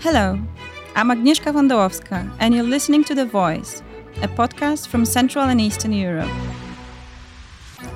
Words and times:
Hello, 0.00 0.38
I'm 0.94 1.10
Agnieszka 1.10 1.52
Wądołowska, 1.52 2.30
and 2.38 2.54
you're 2.54 2.68
listening 2.68 3.02
to 3.04 3.14
The 3.14 3.24
VoiCEE, 3.24 3.82
a 4.22 4.28
podcast 4.28 4.88
from 4.88 5.06
Central 5.06 5.44
and 5.44 5.58
Eastern 5.58 5.92
Europe. 5.92 6.30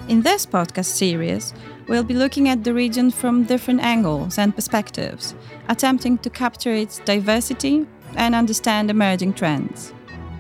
In 0.09 0.23
this 0.23 0.47
podcast 0.47 0.97
series, 0.97 1.53
we'll 1.89 2.03
be 2.03 2.15
looking 2.15 2.49
at 2.49 2.65
the 2.65 2.73
region 2.73 3.11
from 3.11 3.45
different 3.45 3.81
angles 3.83 4.39
and 4.39 4.55
perspectives, 4.55 5.35
attempting 5.69 6.17
to 6.19 6.31
capture 6.31 6.73
its 6.73 7.01
diversity 7.01 7.87
and 8.17 8.35
understand 8.35 8.91
emerging 8.91 9.35
trends. 9.35 9.93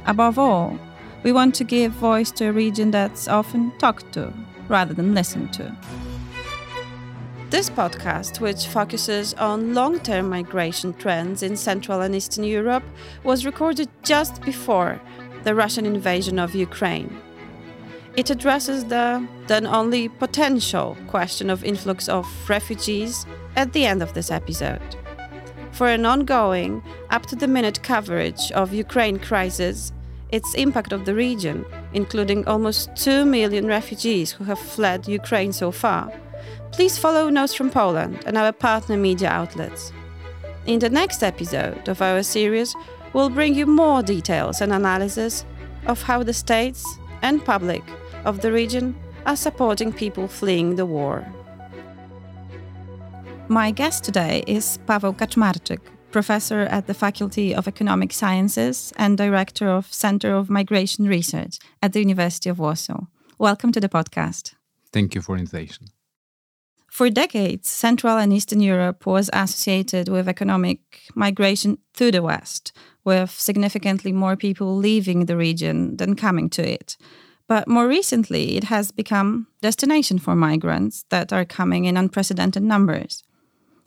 Above 0.06 0.38
all, 0.38 0.78
we 1.22 1.30
want 1.30 1.54
to 1.56 1.64
give 1.64 1.92
voice 1.92 2.30
to 2.32 2.46
a 2.46 2.52
region 2.52 2.90
that's 2.90 3.28
often 3.28 3.70
talked 3.78 4.12
to 4.14 4.32
rather 4.68 4.94
than 4.94 5.14
listened 5.14 5.52
to. 5.52 5.76
This 7.50 7.68
podcast, 7.68 8.38
which 8.38 8.68
focuses 8.68 9.34
on 9.34 9.74
long 9.74 9.98
term 9.98 10.28
migration 10.28 10.92
trends 10.94 11.42
in 11.42 11.56
Central 11.56 12.00
and 12.00 12.14
Eastern 12.14 12.44
Europe, 12.44 12.84
was 13.24 13.44
recorded 13.44 13.88
just 14.04 14.40
before 14.42 15.00
the 15.42 15.52
Russian 15.52 15.84
invasion 15.84 16.38
of 16.38 16.54
Ukraine. 16.54 17.20
It 18.16 18.30
addresses 18.30 18.84
the 18.84 19.26
then 19.48 19.66
only 19.66 20.08
potential 20.08 20.96
question 21.08 21.50
of 21.50 21.64
influx 21.64 22.08
of 22.08 22.24
refugees 22.48 23.26
at 23.56 23.72
the 23.72 23.84
end 23.84 24.00
of 24.00 24.14
this 24.14 24.30
episode. 24.30 24.94
For 25.72 25.88
an 25.88 26.06
ongoing, 26.06 26.84
up 27.10 27.26
to 27.26 27.34
the 27.34 27.48
minute 27.48 27.82
coverage 27.82 28.52
of 28.52 28.72
Ukraine 28.72 29.18
crisis, 29.18 29.92
its 30.30 30.54
impact 30.54 30.92
of 30.92 31.04
the 31.04 31.16
region, 31.16 31.64
including 31.94 32.46
almost 32.46 32.94
2 32.94 33.24
million 33.24 33.66
refugees 33.66 34.30
who 34.30 34.44
have 34.44 34.60
fled 34.60 35.08
Ukraine 35.08 35.52
so 35.52 35.72
far, 35.72 36.12
please 36.72 36.98
follow 36.98 37.28
Notes 37.28 37.54
from 37.54 37.70
Poland 37.70 38.22
and 38.26 38.36
our 38.36 38.52
partner 38.52 38.96
media 38.96 39.28
outlets. 39.28 39.92
In 40.66 40.78
the 40.78 40.90
next 40.90 41.22
episode 41.22 41.88
of 41.88 42.00
our 42.02 42.22
series, 42.22 42.74
we'll 43.12 43.30
bring 43.30 43.54
you 43.54 43.66
more 43.66 44.02
details 44.02 44.60
and 44.60 44.72
analysis 44.72 45.44
of 45.86 46.02
how 46.02 46.22
the 46.22 46.32
states 46.32 46.84
and 47.22 47.44
public 47.44 47.82
of 48.24 48.40
the 48.40 48.52
region 48.52 48.94
are 49.26 49.36
supporting 49.36 49.92
people 49.92 50.28
fleeing 50.28 50.76
the 50.76 50.86
war. 50.86 51.26
My 53.48 53.72
guest 53.72 54.04
today 54.04 54.44
is 54.46 54.78
Paweł 54.86 55.16
Kaczmarczyk, 55.16 55.80
professor 56.12 56.60
at 56.60 56.86
the 56.86 56.94
Faculty 56.94 57.54
of 57.54 57.66
Economic 57.66 58.12
Sciences 58.12 58.92
and 58.96 59.18
director 59.18 59.68
of 59.68 59.92
Center 59.92 60.34
of 60.34 60.48
Migration 60.48 61.08
Research 61.08 61.58
at 61.82 61.92
the 61.92 62.00
University 62.00 62.48
of 62.48 62.58
Warsaw. 62.58 63.06
Welcome 63.38 63.72
to 63.72 63.80
the 63.80 63.88
podcast. 63.88 64.54
Thank 64.92 65.14
you 65.14 65.22
for 65.22 65.36
invitation. 65.36 65.88
For 66.90 67.08
decades, 67.08 67.68
Central 67.68 68.18
and 68.18 68.32
Eastern 68.32 68.60
Europe 68.60 69.06
was 69.06 69.30
associated 69.32 70.08
with 70.08 70.28
economic 70.28 70.80
migration 71.14 71.78
to 71.94 72.10
the 72.10 72.20
West, 72.20 72.72
with 73.04 73.30
significantly 73.30 74.12
more 74.12 74.36
people 74.36 74.76
leaving 74.76 75.26
the 75.26 75.36
region 75.36 75.96
than 75.98 76.16
coming 76.16 76.50
to 76.50 76.68
it. 76.68 76.96
But 77.46 77.68
more 77.68 77.86
recently, 77.86 78.56
it 78.56 78.64
has 78.64 78.90
become 78.90 79.46
destination 79.62 80.18
for 80.18 80.34
migrants 80.34 81.04
that 81.10 81.32
are 81.32 81.44
coming 81.44 81.84
in 81.84 81.96
unprecedented 81.96 82.64
numbers. 82.64 83.22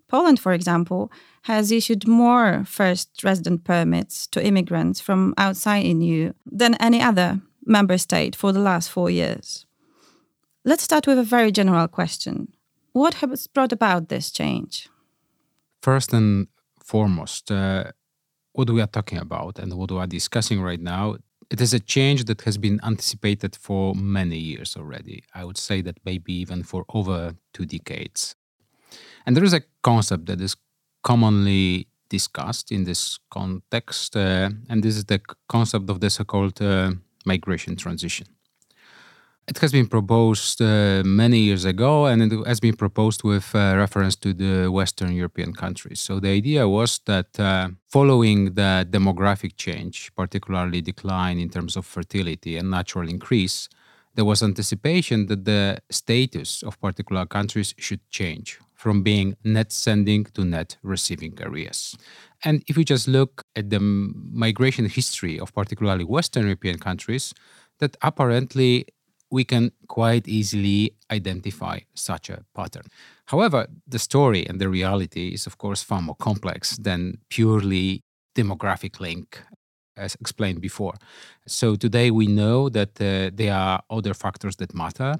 Poland, 0.07 0.39
for 0.39 0.53
example, 0.53 1.11
has 1.43 1.73
issued 1.73 2.07
more 2.07 2.63
first 2.65 3.21
resident 3.21 3.65
permits 3.65 4.27
to 4.27 4.45
immigrants 4.45 5.01
from 5.01 5.33
outside 5.37 5.85
EU 5.85 6.31
than 6.45 6.75
any 6.75 7.01
other 7.01 7.41
member 7.65 7.97
state 7.97 8.33
for 8.33 8.53
the 8.53 8.59
last 8.59 8.89
four 8.89 9.09
years. 9.09 9.65
Let's 10.63 10.83
start 10.83 11.05
with 11.05 11.19
a 11.19 11.23
very 11.23 11.51
general 11.51 11.89
question. 11.89 12.53
What 12.93 13.15
has 13.15 13.47
brought 13.47 13.71
about 13.71 14.09
this 14.09 14.31
change? 14.31 14.87
First 15.81 16.13
and 16.13 16.47
foremost, 16.79 17.51
uh, 17.51 17.91
what 18.53 18.69
we 18.69 18.81
are 18.81 18.87
talking 18.87 19.17
about 19.17 19.57
and 19.57 19.73
what 19.73 19.91
we 19.91 19.97
are 19.97 20.07
discussing 20.07 20.61
right 20.61 20.79
now, 20.79 21.17
it 21.49 21.59
is 21.59 21.73
a 21.73 21.79
change 21.79 22.25
that 22.25 22.41
has 22.41 22.57
been 22.57 22.79
anticipated 22.83 23.55
for 23.55 23.95
many 23.95 24.37
years 24.37 24.77
already. 24.77 25.23
I 25.33 25.43
would 25.43 25.57
say 25.57 25.81
that 25.81 25.97
maybe 26.05 26.33
even 26.33 26.61
for 26.63 26.85
over 26.93 27.33
two 27.51 27.65
decades. 27.65 28.35
And 29.25 29.35
there 29.35 29.43
is 29.43 29.53
a 29.53 29.63
concept 29.81 30.27
that 30.27 30.39
is 30.39 30.55
commonly 31.03 31.87
discussed 32.09 32.71
in 32.71 32.83
this 32.83 33.17
context, 33.31 34.15
uh, 34.15 34.51
and 34.69 34.83
this 34.83 34.97
is 34.97 35.05
the 35.05 35.19
concept 35.49 35.89
of 35.89 35.99
the 35.99 36.11
so 36.11 36.23
called 36.23 36.61
uh, 36.61 36.91
migration 37.25 37.75
transition. 37.75 38.27
It 39.45 39.57
has 39.57 39.73
been 39.73 39.87
proposed 39.87 40.61
uh, 40.61 41.03
many 41.03 41.39
years 41.39 41.65
ago, 41.65 42.05
and 42.05 42.21
it 42.23 42.47
has 42.47 42.61
been 42.61 42.77
proposed 42.77 43.23
with 43.23 43.53
uh, 43.53 43.75
reference 43.75 44.15
to 44.17 44.33
the 44.33 44.71
Western 44.71 45.11
European 45.13 45.53
countries. 45.53 45.99
So 45.99 46.21
the 46.21 46.29
idea 46.29 46.67
was 46.67 46.99
that 47.05 47.37
uh, 47.37 47.69
following 47.89 48.53
the 48.53 48.87
demographic 48.89 49.57
change, 49.57 50.11
particularly 50.15 50.81
decline 50.81 51.39
in 51.39 51.49
terms 51.49 51.75
of 51.75 51.85
fertility 51.85 52.55
and 52.55 52.71
natural 52.71 53.09
increase, 53.09 53.67
there 54.15 54.23
was 54.23 54.41
anticipation 54.41 55.25
that 55.25 55.43
the 55.43 55.79
status 55.89 56.63
of 56.63 56.79
particular 56.79 57.25
countries 57.25 57.73
should 57.77 57.99
change 58.09 58.59
from 58.75 59.03
being 59.03 59.35
net 59.43 59.73
sending 59.73 60.23
to 60.23 60.45
net 60.45 60.77
receiving 60.83 61.37
areas. 61.41 61.97
And 62.45 62.63
if 62.67 62.77
we 62.77 62.85
just 62.85 63.07
look 63.09 63.43
at 63.55 63.69
the 63.69 63.79
migration 63.79 64.85
history 64.85 65.37
of 65.37 65.53
particularly 65.53 66.05
Western 66.05 66.43
European 66.43 66.79
countries, 66.79 67.33
that 67.79 67.97
apparently 68.01 68.85
we 69.33 69.43
can 69.43 69.71
quite 69.87 70.27
easily 70.27 70.93
identify 71.09 71.79
such 71.95 72.29
a 72.29 72.43
pattern. 72.53 72.85
However, 73.25 73.65
the 73.87 73.97
story 73.97 74.45
and 74.47 74.61
the 74.61 74.69
reality 74.69 75.33
is, 75.33 75.47
of 75.47 75.57
course, 75.57 75.81
far 75.81 76.01
more 76.03 76.15
complex 76.19 76.77
than 76.77 77.17
purely 77.29 78.03
demographic 78.35 78.99
link 78.99 79.41
as 79.97 80.15
explained 80.21 80.61
before. 80.61 80.93
So 81.47 81.75
today 81.75 82.11
we 82.11 82.27
know 82.27 82.69
that 82.69 83.01
uh, 83.01 83.31
there 83.33 83.55
are 83.55 83.81
other 83.89 84.13
factors 84.13 84.55
that 84.57 84.75
matter. 84.75 85.15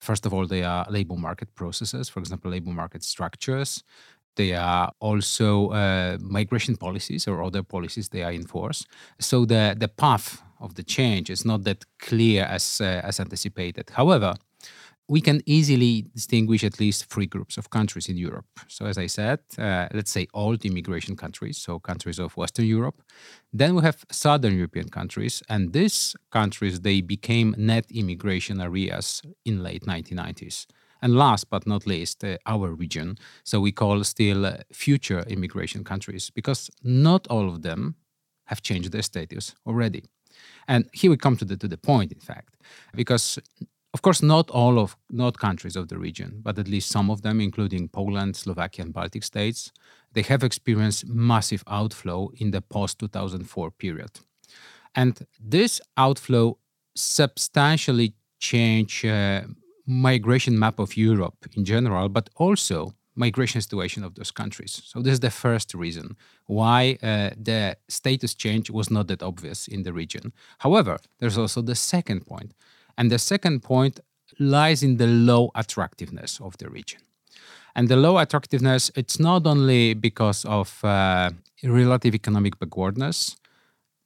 First 0.00 0.24
of 0.26 0.32
all, 0.32 0.46
they 0.46 0.62
are 0.62 0.86
labor 0.88 1.16
market 1.16 1.52
processes, 1.56 2.08
for 2.08 2.20
example, 2.20 2.50
labor 2.52 2.70
market 2.70 3.02
structures. 3.02 3.82
They 4.36 4.54
are 4.54 4.92
also 5.00 5.70
uh, 5.70 6.18
migration 6.20 6.76
policies 6.76 7.26
or 7.26 7.42
other 7.42 7.64
policies 7.64 8.08
they 8.08 8.22
are 8.22 8.32
in 8.32 8.46
force. 8.46 8.86
So 9.18 9.44
the, 9.46 9.74
the 9.76 9.88
path 9.88 10.42
of 10.62 10.74
the 10.74 10.82
change 10.82 11.28
is 11.30 11.44
not 11.44 11.64
that 11.64 11.84
clear 11.98 12.44
as, 12.44 12.80
uh, 12.80 13.00
as 13.04 13.20
anticipated. 13.20 13.90
However, 13.90 14.34
we 15.08 15.20
can 15.20 15.42
easily 15.46 16.06
distinguish 16.14 16.64
at 16.64 16.80
least 16.80 17.06
three 17.06 17.26
groups 17.26 17.56
of 17.58 17.68
countries 17.70 18.08
in 18.08 18.16
Europe. 18.16 18.46
So, 18.68 18.86
as 18.86 18.96
I 18.96 19.08
said, 19.08 19.40
uh, 19.58 19.88
let's 19.92 20.10
say 20.10 20.26
old 20.32 20.64
immigration 20.64 21.16
countries, 21.16 21.58
so 21.58 21.78
countries 21.78 22.18
of 22.18 22.36
Western 22.36 22.66
Europe. 22.66 23.02
Then 23.52 23.74
we 23.74 23.82
have 23.82 24.04
Southern 24.10 24.54
European 24.56 24.88
countries, 24.88 25.42
and 25.48 25.72
these 25.72 26.16
countries 26.30 26.80
they 26.80 27.00
became 27.00 27.54
net 27.58 27.86
immigration 27.90 28.60
areas 28.60 29.22
in 29.44 29.62
late 29.62 29.84
1990s. 29.84 30.66
And 31.02 31.16
last 31.16 31.50
but 31.50 31.66
not 31.66 31.84
least, 31.86 32.22
uh, 32.24 32.36
our 32.46 32.72
region. 32.72 33.18
So 33.42 33.60
we 33.60 33.72
call 33.72 34.04
still 34.04 34.46
uh, 34.46 34.58
future 34.72 35.24
immigration 35.26 35.82
countries 35.82 36.30
because 36.30 36.70
not 36.84 37.26
all 37.26 37.48
of 37.48 37.62
them 37.62 37.96
have 38.44 38.62
changed 38.62 38.92
their 38.92 39.02
status 39.02 39.54
already. 39.66 40.04
And 40.68 40.88
here 40.92 41.10
we 41.10 41.16
come 41.16 41.36
to 41.36 41.44
the 41.44 41.56
to 41.56 41.68
the 41.68 41.78
point, 41.78 42.12
in 42.12 42.20
fact, 42.20 42.56
because 42.94 43.38
of 43.94 44.00
course, 44.00 44.22
not 44.22 44.50
all 44.50 44.78
of 44.78 44.96
not 45.10 45.38
countries 45.38 45.76
of 45.76 45.88
the 45.88 45.98
region, 45.98 46.40
but 46.42 46.58
at 46.58 46.68
least 46.68 46.90
some 46.90 47.10
of 47.10 47.20
them, 47.20 47.40
including 47.40 47.88
Poland, 47.88 48.36
Slovakia, 48.36 48.84
and 48.84 48.94
Baltic 48.94 49.22
states, 49.22 49.70
they 50.14 50.22
have 50.22 50.42
experienced 50.42 51.06
massive 51.06 51.62
outflow 51.66 52.30
in 52.36 52.50
the 52.52 52.60
post 52.60 52.98
2004 52.98 53.70
period. 53.70 54.10
And 54.94 55.26
this 55.38 55.80
outflow 55.96 56.58
substantially 56.94 58.14
changed 58.38 59.04
uh, 59.04 59.42
migration 59.86 60.58
map 60.58 60.78
of 60.78 60.96
Europe 60.96 61.46
in 61.56 61.64
general, 61.64 62.08
but 62.08 62.30
also 62.36 62.92
migration 63.14 63.60
situation 63.60 64.04
of 64.04 64.14
those 64.14 64.30
countries. 64.30 64.82
So 64.84 65.00
this 65.00 65.12
is 65.14 65.20
the 65.20 65.30
first 65.30 65.74
reason 65.74 66.16
why 66.46 66.98
uh, 67.02 67.30
the 67.36 67.76
status 67.88 68.34
change 68.34 68.70
was 68.70 68.90
not 68.90 69.08
that 69.08 69.22
obvious 69.22 69.68
in 69.68 69.82
the 69.82 69.92
region. 69.92 70.32
However, 70.58 70.98
there's 71.18 71.38
also 71.38 71.62
the 71.62 71.74
second 71.74 72.26
point 72.26 72.54
and 72.96 73.10
the 73.10 73.18
second 73.18 73.62
point 73.62 74.00
lies 74.38 74.82
in 74.82 74.96
the 74.96 75.06
low 75.06 75.50
attractiveness 75.54 76.40
of 76.40 76.56
the 76.58 76.68
region. 76.68 77.00
And 77.74 77.88
the 77.88 77.96
low 77.96 78.18
attractiveness, 78.18 78.90
it's 78.94 79.18
not 79.18 79.46
only 79.46 79.94
because 79.94 80.44
of 80.44 80.84
uh, 80.84 81.30
relative 81.62 82.14
economic 82.14 82.58
backwardness. 82.58 83.36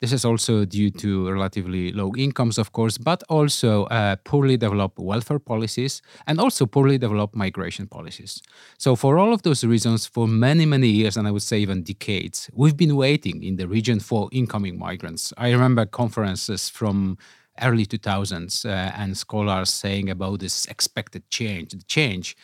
This 0.01 0.13
is 0.13 0.27
also 0.27 0.67
due 0.67 0.91
to 0.91 1.31
relatively 1.31 1.91
low 1.91 2.13
incomes, 2.17 2.59
of 2.59 2.73
course, 2.73 2.99
but 2.99 3.23
also 3.31 3.85
uh, 3.85 4.17
poorly 4.25 4.59
developed 4.59 4.99
welfare 4.99 5.39
policies 5.39 6.03
and 6.27 6.39
also 6.39 6.67
poorly 6.67 6.99
developed 6.99 7.35
migration 7.35 7.87
policies. 7.87 8.43
So, 8.77 8.95
for 8.95 9.17
all 9.19 9.33
of 9.33 9.41
those 9.43 9.65
reasons, 9.65 10.07
for 10.07 10.29
many, 10.29 10.67
many 10.67 10.89
years, 10.89 11.17
and 11.17 11.27
I 11.27 11.31
would 11.31 11.43
say 11.43 11.61
even 11.61 11.83
decades, 11.83 12.51
we've 12.53 12.77
been 12.77 12.95
waiting 12.95 13.43
in 13.43 13.57
the 13.57 13.67
region 13.67 13.99
for 14.01 14.29
incoming 14.33 14.79
migrants. 14.79 15.33
I 15.39 15.51
remember 15.51 15.87
conferences 15.87 16.69
from 16.69 17.17
early 17.63 17.87
2000s 17.87 18.67
uh, 18.67 18.93
and 18.97 19.17
scholars 19.17 19.71
saying 19.71 20.11
about 20.11 20.41
this 20.41 20.67
expected 20.67 21.29
change 21.31 21.71
the 21.73 21.83
change 21.85 22.37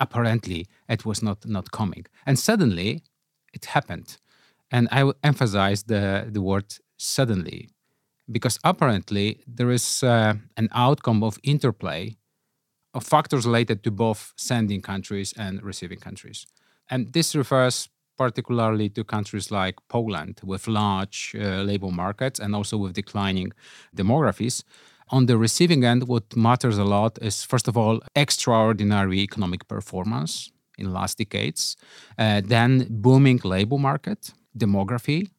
apparently 0.00 0.66
it 0.88 1.04
was 1.04 1.22
not 1.22 1.46
not 1.46 1.70
coming 1.70 2.04
and 2.26 2.36
suddenly 2.36 3.00
it 3.52 3.66
happened 3.66 4.16
And 4.70 4.88
I 4.90 5.04
will 5.04 5.16
emphasize 5.22 5.84
the, 5.84 6.28
the 6.30 6.40
word 6.40 6.74
suddenly, 6.96 7.68
because 8.30 8.58
apparently 8.62 9.42
there 9.46 9.70
is 9.70 10.02
uh, 10.02 10.34
an 10.56 10.68
outcome 10.72 11.22
of 11.22 11.38
interplay 11.42 12.16
of 12.94 13.04
factors 13.04 13.46
related 13.46 13.82
to 13.84 13.90
both 13.90 14.32
sending 14.36 14.82
countries 14.82 15.32
and 15.36 15.62
receiving 15.62 15.98
countries. 15.98 16.46
And 16.88 17.12
this 17.12 17.34
refers 17.34 17.88
particularly 18.18 18.90
to 18.90 19.02
countries 19.02 19.50
like 19.50 19.76
Poland 19.88 20.40
with 20.44 20.68
large 20.68 21.34
uh, 21.34 21.62
labor 21.62 21.90
markets 21.90 22.38
and 22.40 22.54
also 22.54 22.76
with 22.76 22.92
declining 22.92 23.52
demographies. 23.96 24.62
On 25.08 25.26
the 25.26 25.38
receiving 25.38 25.84
end, 25.84 26.06
what 26.06 26.36
matters 26.36 26.78
a 26.78 26.84
lot 26.84 27.18
is, 27.22 27.44
first 27.44 27.68
of 27.68 27.76
all, 27.76 28.00
extraordinary 28.14 29.20
economic 29.20 29.66
performance 29.68 30.50
in 30.78 30.92
last 30.92 31.18
decades, 31.18 31.76
uh, 32.18 32.42
then 32.44 32.86
booming 32.90 33.40
labor 33.42 33.78
market, 33.78 34.32
demography, 34.56 35.30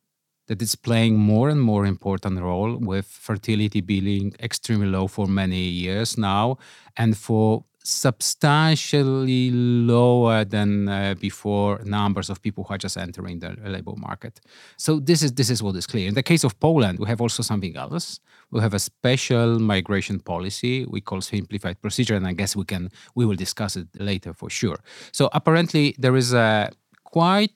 that 0.48 0.62
is 0.62 0.76
playing 0.76 1.18
more 1.18 1.50
and 1.50 1.62
more 1.62 1.86
important 1.86 2.42
role 2.42 2.76
with 2.78 3.06
fertility 3.06 3.82
being 3.82 4.34
extremely 4.42 4.88
low 4.88 5.08
for 5.08 5.28
many 5.28 5.62
years 5.62 6.18
now 6.18 6.58
and 6.98 7.18
for 7.18 7.64
substantially 7.84 9.50
lower 9.52 10.46
than 10.46 10.88
uh, 10.88 11.16
before 11.20 11.82
numbers 11.84 12.30
of 12.30 12.42
people 12.42 12.64
who 12.64 12.74
are 12.74 12.78
just 12.78 12.98
entering 12.98 13.40
the 13.40 13.56
labor 13.66 13.94
market. 13.96 14.40
So 14.78 15.00
this 15.00 15.24
is 15.24 15.34
this 15.34 15.50
is 15.50 15.64
what 15.64 15.76
is 15.76 15.88
clear. 15.88 16.08
In 16.08 16.14
the 16.14 16.24
case 16.24 16.44
of 16.44 16.60
Poland, 16.60 17.00
we 17.00 17.08
have 17.08 17.22
also 17.22 17.44
something 17.44 17.76
else. 17.76 18.20
We 18.52 18.60
have 18.60 18.74
a 18.74 18.80
special 18.80 19.60
migration 19.60 20.20
policy 20.20 20.86
we 20.86 21.02
call 21.02 21.22
simplified 21.22 21.82
procedure, 21.82 22.16
and 22.16 22.28
I 22.28 22.34
guess 22.34 22.56
we 22.56 22.66
can 22.66 22.90
we 23.16 23.26
will 23.26 23.38
discuss 23.38 23.76
it 23.76 23.88
later 23.98 24.34
for 24.34 24.50
sure. 24.50 24.80
So 25.12 25.30
apparently 25.34 25.96
there 25.98 26.16
is 26.16 26.34
a 26.34 26.72
quite 27.04 27.52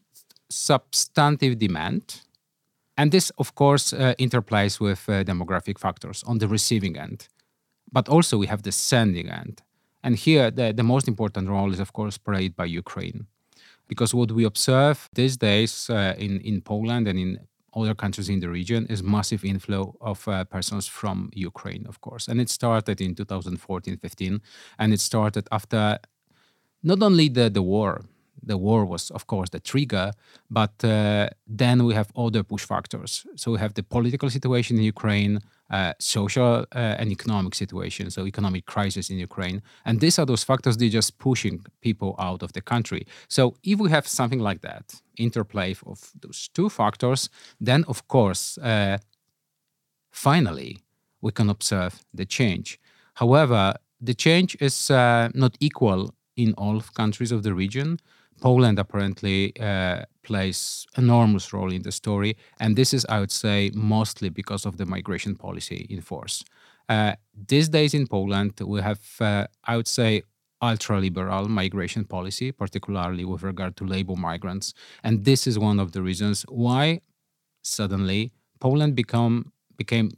substantive 0.49 1.57
demand. 1.57 2.21
And 2.97 3.11
this, 3.11 3.29
of 3.37 3.55
course, 3.55 3.91
uh, 3.93 4.13
interplays 4.17 4.79
with 4.79 5.07
uh, 5.09 5.23
demographic 5.23 5.79
factors 5.79 6.23
on 6.25 6.37
the 6.37 6.47
receiving 6.47 6.97
end. 6.97 7.27
But 7.91 8.07
also, 8.07 8.37
we 8.37 8.47
have 8.47 8.63
the 8.63 8.71
sending 8.71 9.29
end. 9.29 9.61
And 10.03 10.15
here, 10.15 10.51
the, 10.51 10.73
the 10.73 10.83
most 10.83 11.07
important 11.07 11.49
role 11.49 11.73
is, 11.73 11.79
of 11.79 11.93
course, 11.93 12.17
played 12.17 12.55
by 12.55 12.65
Ukraine. 12.65 13.27
Because 13.87 14.13
what 14.13 14.31
we 14.31 14.45
observe 14.45 15.09
these 15.13 15.37
days 15.37 15.89
uh, 15.89 16.15
in, 16.17 16.39
in 16.41 16.61
Poland 16.61 17.07
and 17.07 17.19
in 17.19 17.39
other 17.75 17.93
countries 17.93 18.29
in 18.29 18.39
the 18.39 18.49
region 18.49 18.85
is 18.87 19.03
massive 19.03 19.43
inflow 19.43 19.95
of 19.99 20.27
uh, 20.27 20.43
persons 20.45 20.87
from 20.87 21.29
Ukraine, 21.33 21.85
of 21.87 21.99
course. 22.01 22.27
And 22.27 22.39
it 22.39 22.49
started 22.49 23.01
in 23.01 23.15
2014 23.15 23.97
15. 23.97 24.41
And 24.79 24.93
it 24.93 25.01
started 25.01 25.47
after 25.51 25.99
not 26.81 27.01
only 27.01 27.27
the, 27.29 27.49
the 27.49 27.61
war, 27.61 28.05
the 28.45 28.57
war 28.57 28.85
was, 28.85 29.11
of 29.11 29.27
course, 29.27 29.49
the 29.49 29.59
trigger, 29.59 30.11
but 30.49 30.83
uh, 30.83 31.29
then 31.47 31.85
we 31.85 31.93
have 31.93 32.11
other 32.15 32.43
push 32.43 32.65
factors. 32.65 33.25
So 33.35 33.51
we 33.51 33.59
have 33.59 33.73
the 33.73 33.83
political 33.83 34.29
situation 34.29 34.77
in 34.77 34.83
Ukraine, 34.83 35.39
uh, 35.69 35.93
social 35.99 36.65
uh, 36.75 36.99
and 36.99 37.11
economic 37.11 37.55
situation, 37.55 38.11
so 38.11 38.25
economic 38.25 38.65
crisis 38.65 39.09
in 39.09 39.17
Ukraine. 39.17 39.61
And 39.85 39.99
these 39.99 40.19
are 40.19 40.25
those 40.25 40.43
factors 40.43 40.77
they're 40.77 40.89
just 40.89 41.17
pushing 41.17 41.65
people 41.81 42.15
out 42.19 42.43
of 42.43 42.53
the 42.53 42.61
country. 42.61 43.07
So 43.27 43.55
if 43.63 43.79
we 43.79 43.89
have 43.89 44.07
something 44.07 44.39
like 44.39 44.61
that, 44.61 45.01
interplay 45.17 45.75
of 45.85 46.11
those 46.21 46.49
two 46.53 46.69
factors, 46.69 47.29
then 47.59 47.83
of 47.87 48.07
course, 48.07 48.57
uh, 48.59 48.97
finally, 50.11 50.79
we 51.21 51.31
can 51.31 51.49
observe 51.49 52.05
the 52.13 52.25
change. 52.25 52.79
However, 53.15 53.73
the 53.99 54.13
change 54.13 54.55
is 54.59 54.91
uh, 54.91 55.29
not 55.33 55.57
equal 55.59 56.13
in 56.35 56.53
all 56.57 56.81
countries 56.93 57.31
of 57.31 57.43
the 57.43 57.53
region. 57.53 57.99
Poland 58.41 58.79
apparently 58.79 59.53
uh, 59.59 60.03
plays 60.23 60.85
enormous 60.97 61.53
role 61.53 61.71
in 61.71 61.81
the 61.83 61.91
story, 61.91 62.35
and 62.59 62.75
this 62.75 62.93
is, 62.93 63.05
I 63.09 63.19
would 63.19 63.31
say, 63.31 63.71
mostly 63.73 64.29
because 64.29 64.65
of 64.65 64.77
the 64.77 64.85
migration 64.85 65.35
policy 65.35 65.85
in 65.89 66.01
force. 66.01 66.43
Uh, 66.89 67.13
these 67.47 67.69
days 67.69 67.93
in 67.93 68.07
Poland, 68.07 68.53
we 68.61 68.81
have, 68.81 69.01
uh, 69.19 69.47
I 69.63 69.75
would 69.77 69.87
say, 69.87 70.23
ultra-liberal 70.61 71.47
migration 71.49 72.05
policy, 72.05 72.51
particularly 72.51 73.25
with 73.25 73.43
regard 73.43 73.75
to 73.77 73.85
labor 73.85 74.15
migrants, 74.15 74.73
and 75.03 75.25
this 75.25 75.47
is 75.47 75.59
one 75.59 75.79
of 75.79 75.91
the 75.91 76.01
reasons 76.01 76.43
why 76.49 77.01
suddenly 77.63 78.31
Poland 78.59 78.95
become 78.95 79.51
became 79.77 80.09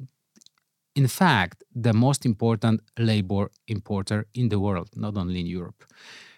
in 0.96 1.08
fact 1.08 1.64
the 1.76 1.94
most 1.94 2.26
important 2.26 2.82
labor 2.98 3.50
importer 3.68 4.26
in 4.34 4.50
the 4.50 4.60
world, 4.60 4.90
not 4.96 5.18
only 5.18 5.40
in 5.40 5.48
Europe. 5.48 5.84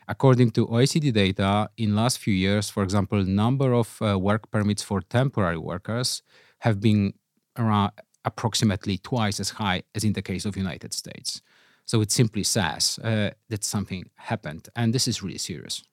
According 0.10 0.52
to 0.52 0.66
OECD 0.66 1.14
data, 1.14 1.70
in 1.78 1.96
last 1.96 2.18
few 2.18 2.34
years, 2.34 2.68
for 2.72 2.82
example, 2.82 3.24
number 3.24 3.74
of 3.74 4.02
uh, 4.02 4.18
work 4.18 4.50
permits 4.50 4.82
for 4.82 5.02
temporary 5.02 5.60
workers 5.60 6.24
have 6.60 6.82
been 6.82 7.14
around 7.56 7.92
approximately 8.26 8.98
twice 8.98 9.40
as 9.40 9.52
high 9.52 9.84
as 9.94 10.04
in 10.04 10.14
the 10.14 10.24
case 10.24 10.46
of 10.46 10.58
United 10.58 10.94
States. 10.94 11.44
So 11.86 12.02
it 12.02 12.12
simply 12.12 12.44
says 12.44 13.00
uh, 13.04 13.30
that 13.50 13.64
something 13.64 14.10
happened, 14.16 14.70
and 14.76 14.94
this 14.94 15.08
is 15.08 15.22
really 15.22 15.38
serious. 15.38 15.84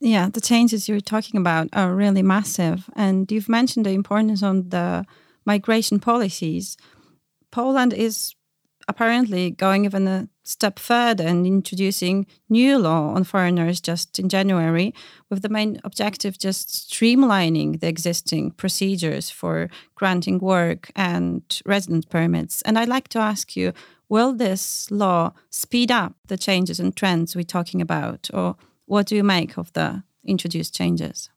Yeah, 0.00 0.28
the 0.30 0.40
changes 0.40 0.88
you're 0.88 1.00
talking 1.00 1.38
about 1.38 1.68
are 1.72 1.94
really 1.94 2.22
massive, 2.22 2.90
and 2.96 3.30
you've 3.30 3.48
mentioned 3.48 3.86
the 3.86 3.90
importance 3.90 4.42
on 4.42 4.68
the 4.70 5.04
migration 5.44 6.00
policies. 6.00 6.76
Poland 7.52 7.92
is 7.92 8.34
apparently 8.88 9.50
going 9.50 9.84
even 9.84 10.06
a 10.06 10.28
step 10.42 10.78
further 10.78 11.26
and 11.26 11.46
introducing 11.46 12.26
new 12.48 12.78
law 12.78 13.14
on 13.14 13.24
foreigners 13.24 13.80
just 13.80 14.18
in 14.18 14.28
January, 14.28 14.94
with 15.30 15.42
the 15.42 15.48
main 15.48 15.80
objective 15.84 16.38
just 16.38 16.90
streamlining 16.90 17.80
the 17.80 17.88
existing 17.88 18.50
procedures 18.52 19.30
for 19.30 19.68
granting 19.94 20.38
work 20.38 20.90
and 20.94 21.62
residence 21.64 22.04
permits. 22.04 22.62
And 22.62 22.78
I'd 22.78 22.88
like 22.88 23.08
to 23.08 23.18
ask 23.18 23.56
you 23.56 23.72
will 24.08 24.34
this 24.34 24.90
law 24.90 25.32
speed 25.50 25.90
up 25.90 26.14
the 26.26 26.36
changes 26.36 26.78
and 26.78 26.94
trends 26.94 27.34
we're 27.34 27.42
talking 27.42 27.80
about, 27.80 28.30
or 28.32 28.56
what 28.86 29.06
do 29.06 29.16
you 29.16 29.24
make 29.24 29.56
of 29.56 29.72
the 29.72 30.02
introduced 30.24 30.74
changes? 30.74 31.30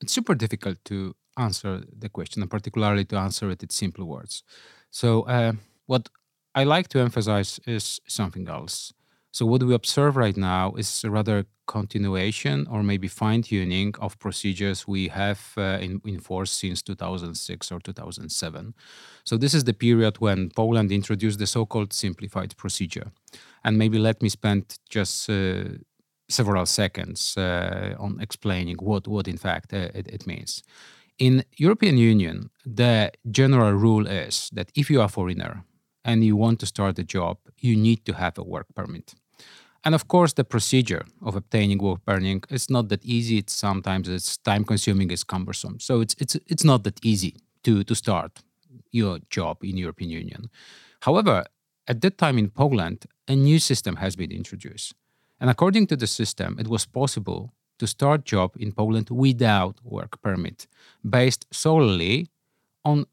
It's 0.00 0.12
super 0.12 0.34
difficult 0.34 0.78
to 0.84 1.14
answer 1.36 1.82
the 1.98 2.08
question, 2.08 2.42
and 2.42 2.50
particularly 2.50 3.04
to 3.06 3.16
answer 3.16 3.50
it 3.50 3.62
in 3.62 3.70
simple 3.70 4.04
words. 4.04 4.42
So, 4.90 5.22
uh, 5.22 5.52
what 5.86 6.08
I 6.56 6.64
like 6.64 6.88
to 6.88 7.00
emphasize 7.00 7.60
is 7.66 8.00
something 8.08 8.48
else. 8.48 8.94
So, 9.30 9.44
what 9.44 9.62
we 9.62 9.74
observe 9.74 10.16
right 10.16 10.36
now 10.36 10.72
is 10.76 11.04
a 11.04 11.10
rather 11.10 11.44
continuation 11.66 12.66
or 12.70 12.82
maybe 12.82 13.08
fine 13.08 13.42
tuning 13.42 13.94
of 14.00 14.18
procedures 14.18 14.88
we 14.88 15.08
have 15.08 15.52
uh, 15.58 15.78
in, 15.82 16.00
in 16.06 16.18
force 16.20 16.50
since 16.50 16.80
2006 16.80 17.70
or 17.70 17.80
2007. 17.80 18.74
So, 19.24 19.36
this 19.36 19.52
is 19.52 19.64
the 19.64 19.74
period 19.74 20.16
when 20.20 20.48
Poland 20.48 20.90
introduced 20.90 21.38
the 21.38 21.46
so 21.46 21.66
called 21.66 21.92
simplified 21.92 22.56
procedure. 22.56 23.12
And 23.62 23.76
maybe 23.76 23.98
let 23.98 24.22
me 24.22 24.30
spend 24.30 24.78
just 24.88 25.28
uh, 25.28 25.64
several 26.30 26.64
seconds 26.64 27.36
uh, 27.36 27.94
on 27.98 28.18
explaining 28.22 28.76
what, 28.76 29.06
what 29.06 29.28
in 29.28 29.36
fact 29.36 29.74
uh, 29.74 29.90
it, 29.92 30.08
it 30.08 30.26
means. 30.26 30.62
In 31.18 31.44
European 31.58 31.98
Union, 31.98 32.48
the 32.64 33.12
general 33.30 33.72
rule 33.72 34.06
is 34.06 34.48
that 34.54 34.70
if 34.74 34.88
you 34.88 35.02
are 35.02 35.08
foreigner, 35.10 35.62
and 36.06 36.24
you 36.24 36.36
want 36.36 36.60
to 36.60 36.66
start 36.66 36.98
a 36.98 37.04
job, 37.04 37.36
you 37.58 37.76
need 37.76 38.06
to 38.06 38.12
have 38.14 38.38
a 38.38 38.44
work 38.44 38.66
permit. 38.74 39.14
And 39.84 39.94
of 39.94 40.08
course, 40.08 40.32
the 40.32 40.44
procedure 40.44 41.04
of 41.20 41.36
obtaining 41.36 41.78
work 41.78 42.04
permit 42.06 42.46
is 42.50 42.70
not 42.70 42.88
that 42.88 43.04
easy. 43.04 43.38
It's 43.38 43.52
sometimes 43.52 44.08
it's 44.08 44.36
time 44.38 44.64
consuming, 44.64 45.10
it's 45.10 45.24
cumbersome. 45.24 45.78
So 45.80 46.00
it's 46.00 46.14
it's 46.18 46.36
it's 46.46 46.64
not 46.64 46.84
that 46.84 46.98
easy 47.04 47.34
to 47.62 47.84
to 47.84 47.94
start 47.94 48.42
your 48.92 49.18
job 49.30 49.56
in 49.62 49.76
European 49.76 50.10
Union. 50.10 50.48
However, 51.00 51.44
at 51.86 52.00
that 52.00 52.18
time 52.18 52.38
in 52.38 52.50
Poland, 52.50 53.06
a 53.28 53.36
new 53.36 53.58
system 53.58 53.96
has 53.96 54.16
been 54.16 54.32
introduced. 54.32 54.94
And 55.40 55.50
according 55.50 55.86
to 55.88 55.96
the 55.96 56.06
system, 56.06 56.56
it 56.58 56.68
was 56.68 56.86
possible 56.86 57.52
to 57.78 57.86
start 57.86 58.24
job 58.24 58.50
in 58.56 58.72
Poland 58.72 59.10
without 59.10 59.76
work 59.84 60.20
permit, 60.22 60.66
based 61.02 61.46
solely 61.50 62.28
on 62.82 63.06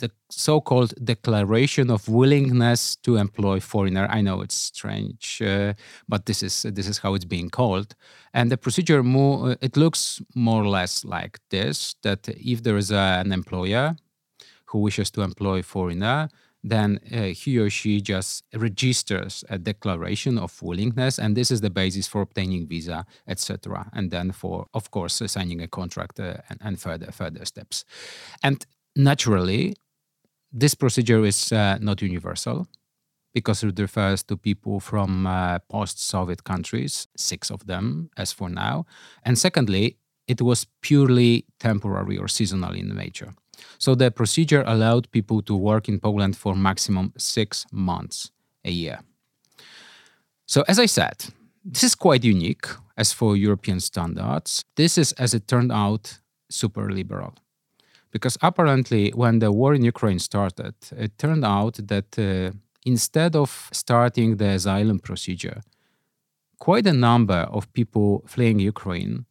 the 0.00 0.10
so-called 0.30 0.92
declaration 1.04 1.90
of 1.90 2.08
willingness 2.08 2.96
to 2.96 3.16
employ 3.16 3.60
foreigner. 3.60 4.06
I 4.10 4.20
know 4.20 4.40
it's 4.40 4.54
strange, 4.54 5.40
uh, 5.42 5.74
but 6.08 6.26
this 6.26 6.42
is 6.42 6.62
this 6.62 6.88
is 6.88 6.98
how 6.98 7.14
it's 7.14 7.24
being 7.24 7.50
called. 7.50 7.94
And 8.34 8.50
the 8.50 8.56
procedure 8.56 9.02
more 9.02 9.56
it 9.60 9.76
looks 9.76 10.20
more 10.34 10.62
or 10.62 10.68
less 10.68 11.04
like 11.04 11.38
this: 11.50 11.94
that 12.02 12.28
if 12.28 12.62
there 12.62 12.76
is 12.76 12.90
a, 12.90 13.22
an 13.24 13.32
employer 13.32 13.96
who 14.66 14.78
wishes 14.78 15.10
to 15.10 15.22
employ 15.22 15.62
foreigner, 15.62 16.28
then 16.62 17.00
uh, 17.12 17.22
he 17.22 17.58
or 17.58 17.70
she 17.70 18.00
just 18.00 18.44
registers 18.54 19.44
a 19.48 19.58
declaration 19.58 20.38
of 20.38 20.60
willingness 20.62 21.18
and 21.18 21.36
this 21.36 21.50
is 21.50 21.60
the 21.60 21.70
basis 21.70 22.06
for 22.06 22.20
obtaining 22.20 22.66
visa 22.66 23.06
etc 23.26 23.88
and 23.94 24.10
then 24.10 24.30
for 24.30 24.66
of 24.74 24.90
course 24.90 25.22
uh, 25.22 25.26
signing 25.26 25.62
a 25.62 25.68
contract 25.68 26.20
uh, 26.20 26.34
and, 26.50 26.58
and, 26.62 26.80
further 26.80 27.10
further 27.10 27.44
steps 27.44 27.84
and 28.42 28.66
naturally 28.94 29.74
this 30.52 30.74
procedure 30.74 31.24
is 31.24 31.52
uh, 31.52 31.78
not 31.80 32.02
universal 32.02 32.66
because 33.32 33.62
it 33.62 33.78
refers 33.78 34.22
to 34.24 34.36
people 34.36 34.80
from 34.80 35.26
uh, 35.26 35.58
post 35.68 36.04
Soviet 36.04 36.44
countries, 36.44 37.06
six 37.16 37.50
of 37.50 37.66
them 37.66 38.10
as 38.16 38.32
for 38.32 38.48
now. 38.48 38.86
And 39.24 39.38
secondly, 39.38 39.96
it 40.26 40.42
was 40.42 40.66
purely 40.80 41.44
temporary 41.58 42.18
or 42.18 42.28
seasonal 42.28 42.74
in 42.74 42.94
nature. 42.94 43.32
So 43.78 43.94
the 43.94 44.10
procedure 44.10 44.64
allowed 44.66 45.10
people 45.10 45.42
to 45.42 45.54
work 45.54 45.88
in 45.88 46.00
Poland 46.00 46.36
for 46.36 46.54
maximum 46.54 47.12
six 47.16 47.66
months 47.72 48.30
a 48.64 48.70
year. 48.70 49.00
So, 50.46 50.64
as 50.66 50.78
I 50.78 50.86
said, 50.86 51.26
this 51.64 51.84
is 51.84 51.94
quite 51.94 52.24
unique 52.24 52.66
as 52.96 53.12
for 53.12 53.36
European 53.36 53.80
standards. 53.80 54.64
This 54.76 54.98
is, 54.98 55.12
as 55.12 55.34
it 55.34 55.46
turned 55.46 55.70
out, 55.70 56.18
super 56.50 56.90
liberal. 56.90 57.34
Because 58.10 58.36
apparently, 58.42 59.10
when 59.10 59.38
the 59.38 59.52
war 59.52 59.74
in 59.74 59.84
Ukraine 59.84 60.18
started, 60.18 60.74
it 60.96 61.16
turned 61.18 61.44
out 61.44 61.74
that 61.86 62.18
uh, 62.18 62.50
instead 62.84 63.36
of 63.36 63.68
starting 63.72 64.36
the 64.36 64.48
asylum 64.48 64.98
procedure, 64.98 65.60
quite 66.58 66.86
a 66.86 66.92
number 66.92 67.46
of 67.50 67.72
people 67.72 68.22
fleeing 68.26 68.58
Ukraine, 68.58 69.26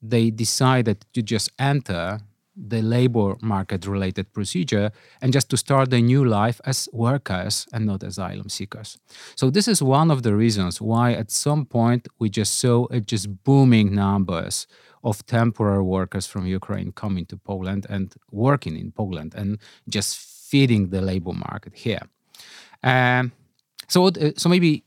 they 0.00 0.30
decided 0.30 1.04
to 1.12 1.22
just 1.22 1.50
enter 1.58 2.20
the 2.54 2.82
labor 2.82 3.36
market 3.40 3.86
related 3.86 4.32
procedure 4.32 4.90
and 5.22 5.32
just 5.32 5.48
to 5.48 5.56
start 5.56 5.92
a 5.92 6.00
new 6.00 6.24
life 6.24 6.60
as 6.66 6.88
workers 6.92 7.66
and 7.72 7.86
not 7.86 8.02
asylum 8.02 8.48
seekers. 8.48 8.98
So 9.36 9.50
this 9.50 9.66
is 9.68 9.82
one 9.82 10.10
of 10.10 10.22
the 10.22 10.34
reasons 10.34 10.80
why 10.80 11.12
at 11.12 11.30
some 11.30 11.64
point 11.64 12.08
we 12.18 12.28
just 12.28 12.58
saw 12.58 12.86
a 12.90 13.00
just 13.00 13.42
booming 13.44 13.94
numbers 13.94 14.66
of 15.02 15.24
temporary 15.26 15.82
workers 15.82 16.26
from 16.26 16.46
Ukraine 16.46 16.92
coming 16.92 17.26
to 17.26 17.36
Poland 17.36 17.86
and 17.88 18.14
working 18.30 18.76
in 18.76 18.92
Poland 18.92 19.34
and 19.34 19.58
just 19.88 20.18
feeding 20.50 20.90
the 20.90 21.00
labor 21.00 21.32
market 21.32 21.74
here. 21.74 22.02
Um, 22.82 23.32
so, 23.88 24.06
uh, 24.06 24.32
so 24.36 24.48
maybe 24.48 24.84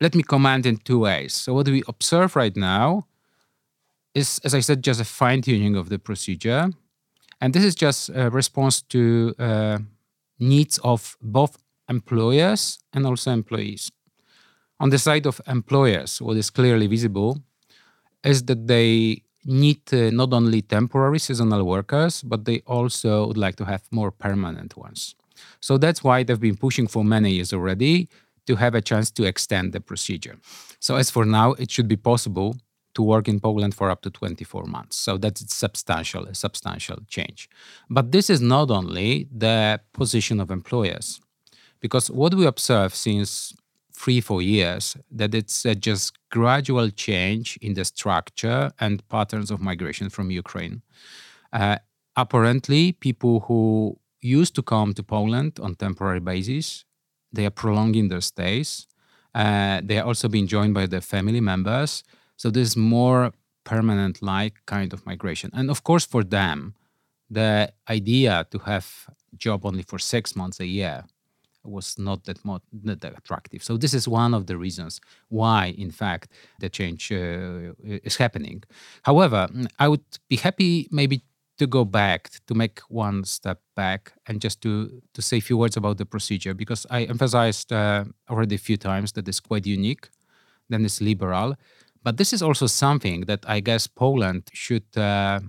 let 0.00 0.14
me 0.14 0.22
comment 0.22 0.66
in 0.66 0.76
two 0.76 1.00
ways. 1.00 1.34
So, 1.34 1.54
what 1.54 1.68
we 1.68 1.82
observe 1.88 2.36
right 2.36 2.56
now 2.56 3.06
is, 4.14 4.40
as 4.44 4.54
I 4.54 4.60
said, 4.60 4.82
just 4.82 5.00
a 5.00 5.04
fine 5.04 5.42
tuning 5.42 5.76
of 5.76 5.88
the 5.88 5.98
procedure. 5.98 6.70
And 7.40 7.52
this 7.52 7.64
is 7.64 7.74
just 7.74 8.10
a 8.10 8.30
response 8.30 8.82
to 8.82 9.34
uh, 9.38 9.78
needs 10.38 10.78
of 10.78 11.16
both 11.20 11.58
employers 11.88 12.78
and 12.92 13.06
also 13.06 13.32
employees. 13.32 13.90
On 14.80 14.90
the 14.90 14.98
side 14.98 15.26
of 15.26 15.40
employers, 15.46 16.20
what 16.20 16.36
is 16.36 16.50
clearly 16.50 16.86
visible 16.86 17.42
is 18.24 18.44
that 18.44 18.66
they 18.66 19.22
need 19.44 19.80
uh, 19.92 20.10
not 20.10 20.32
only 20.32 20.62
temporary 20.62 21.18
seasonal 21.18 21.64
workers, 21.64 22.22
but 22.22 22.44
they 22.44 22.60
also 22.66 23.26
would 23.26 23.36
like 23.36 23.56
to 23.56 23.64
have 23.64 23.82
more 23.90 24.10
permanent 24.10 24.76
ones. 24.76 25.14
So 25.60 25.78
that's 25.78 26.02
why 26.02 26.22
they've 26.22 26.40
been 26.40 26.56
pushing 26.56 26.86
for 26.86 27.04
many 27.04 27.32
years 27.32 27.52
already 27.52 28.08
to 28.46 28.56
have 28.56 28.74
a 28.74 28.80
chance 28.80 29.10
to 29.10 29.24
extend 29.24 29.72
the 29.72 29.80
procedure. 29.80 30.36
So 30.80 30.96
as 30.96 31.10
for 31.10 31.24
now, 31.24 31.52
it 31.52 31.70
should 31.70 31.88
be 31.88 31.96
possible 31.96 32.56
to 32.94 33.02
work 33.02 33.28
in 33.28 33.40
Poland 33.40 33.74
for 33.74 33.90
up 33.90 34.02
to 34.02 34.10
24 34.10 34.64
months. 34.64 34.96
So 34.96 35.18
that's 35.18 35.52
substantial, 35.52 36.24
a 36.24 36.34
substantial 36.34 36.98
change. 37.08 37.48
But 37.90 38.12
this 38.12 38.30
is 38.30 38.40
not 38.40 38.70
only 38.70 39.28
the 39.36 39.80
position 39.92 40.40
of 40.40 40.50
employers, 40.50 41.20
because 41.80 42.10
what 42.10 42.34
we 42.34 42.46
observe 42.46 42.94
since 42.94 43.54
three, 43.96 44.20
four 44.20 44.42
years, 44.42 44.96
that 45.10 45.34
it's 45.34 45.64
a 45.64 45.74
just 45.74 46.12
gradual 46.30 46.90
change 46.90 47.58
in 47.62 47.74
the 47.74 47.84
structure 47.84 48.72
and 48.80 49.06
patterns 49.08 49.50
of 49.50 49.60
migration 49.60 50.10
from 50.10 50.30
Ukraine. 50.30 50.82
Uh, 51.52 51.76
apparently, 52.16 52.92
people 52.92 53.40
who 53.40 53.98
used 54.20 54.54
to 54.56 54.62
come 54.62 54.94
to 54.94 55.02
Poland 55.02 55.58
on 55.60 55.74
temporary 55.74 56.20
basis, 56.20 56.84
they 57.32 57.46
are 57.46 57.50
prolonging 57.50 58.08
their 58.08 58.20
stays. 58.20 58.86
Uh, 59.34 59.80
they 59.82 59.98
are 59.98 60.06
also 60.06 60.28
being 60.28 60.46
joined 60.46 60.74
by 60.74 60.86
their 60.86 61.00
family 61.00 61.40
members 61.40 62.04
so 62.36 62.50
this 62.50 62.68
is 62.68 62.76
more 62.76 63.32
permanent 63.64 64.22
like 64.22 64.54
kind 64.66 64.92
of 64.92 65.06
migration. 65.06 65.50
And 65.54 65.70
of 65.70 65.84
course, 65.84 66.04
for 66.04 66.22
them, 66.22 66.74
the 67.30 67.72
idea 67.88 68.46
to 68.50 68.58
have 68.58 69.08
job 69.36 69.64
only 69.64 69.82
for 69.82 69.98
six 69.98 70.36
months 70.36 70.60
a 70.60 70.66
year 70.66 71.04
was 71.64 71.98
not 71.98 72.24
that, 72.24 72.44
not 72.44 72.62
that 72.72 73.16
attractive. 73.16 73.62
So 73.62 73.76
this 73.76 73.94
is 73.94 74.06
one 74.06 74.34
of 74.34 74.46
the 74.46 74.56
reasons 74.56 75.00
why, 75.28 75.74
in 75.78 75.90
fact, 75.90 76.28
the 76.60 76.68
change 76.68 77.10
uh, 77.12 77.72
is 77.82 78.16
happening. 78.16 78.62
However, 79.02 79.48
I 79.78 79.88
would 79.88 80.04
be 80.28 80.36
happy 80.36 80.88
maybe 80.90 81.22
to 81.58 81.66
go 81.66 81.84
back 81.84 82.30
to 82.46 82.54
make 82.54 82.80
one 82.88 83.24
step 83.24 83.60
back 83.76 84.12
and 84.26 84.40
just 84.40 84.60
to 84.60 85.00
to 85.12 85.22
say 85.22 85.36
a 85.36 85.40
few 85.40 85.56
words 85.56 85.76
about 85.76 85.98
the 85.98 86.06
procedure 86.06 86.54
because 86.54 86.86
I 86.90 87.04
emphasized 87.04 87.72
uh, 87.72 88.04
already 88.28 88.56
a 88.56 88.58
few 88.58 88.76
times 88.76 89.12
that 89.12 89.28
it's 89.28 89.40
quite 89.40 89.66
unique, 89.66 90.08
then 90.68 90.84
it's 90.84 91.00
liberal, 91.00 91.54
but 92.02 92.16
this 92.16 92.32
is 92.32 92.42
also 92.42 92.66
something 92.66 93.22
that 93.22 93.44
I 93.46 93.60
guess 93.60 93.86
Poland 93.86 94.42
should 94.52 94.96
uh, 94.96 95.40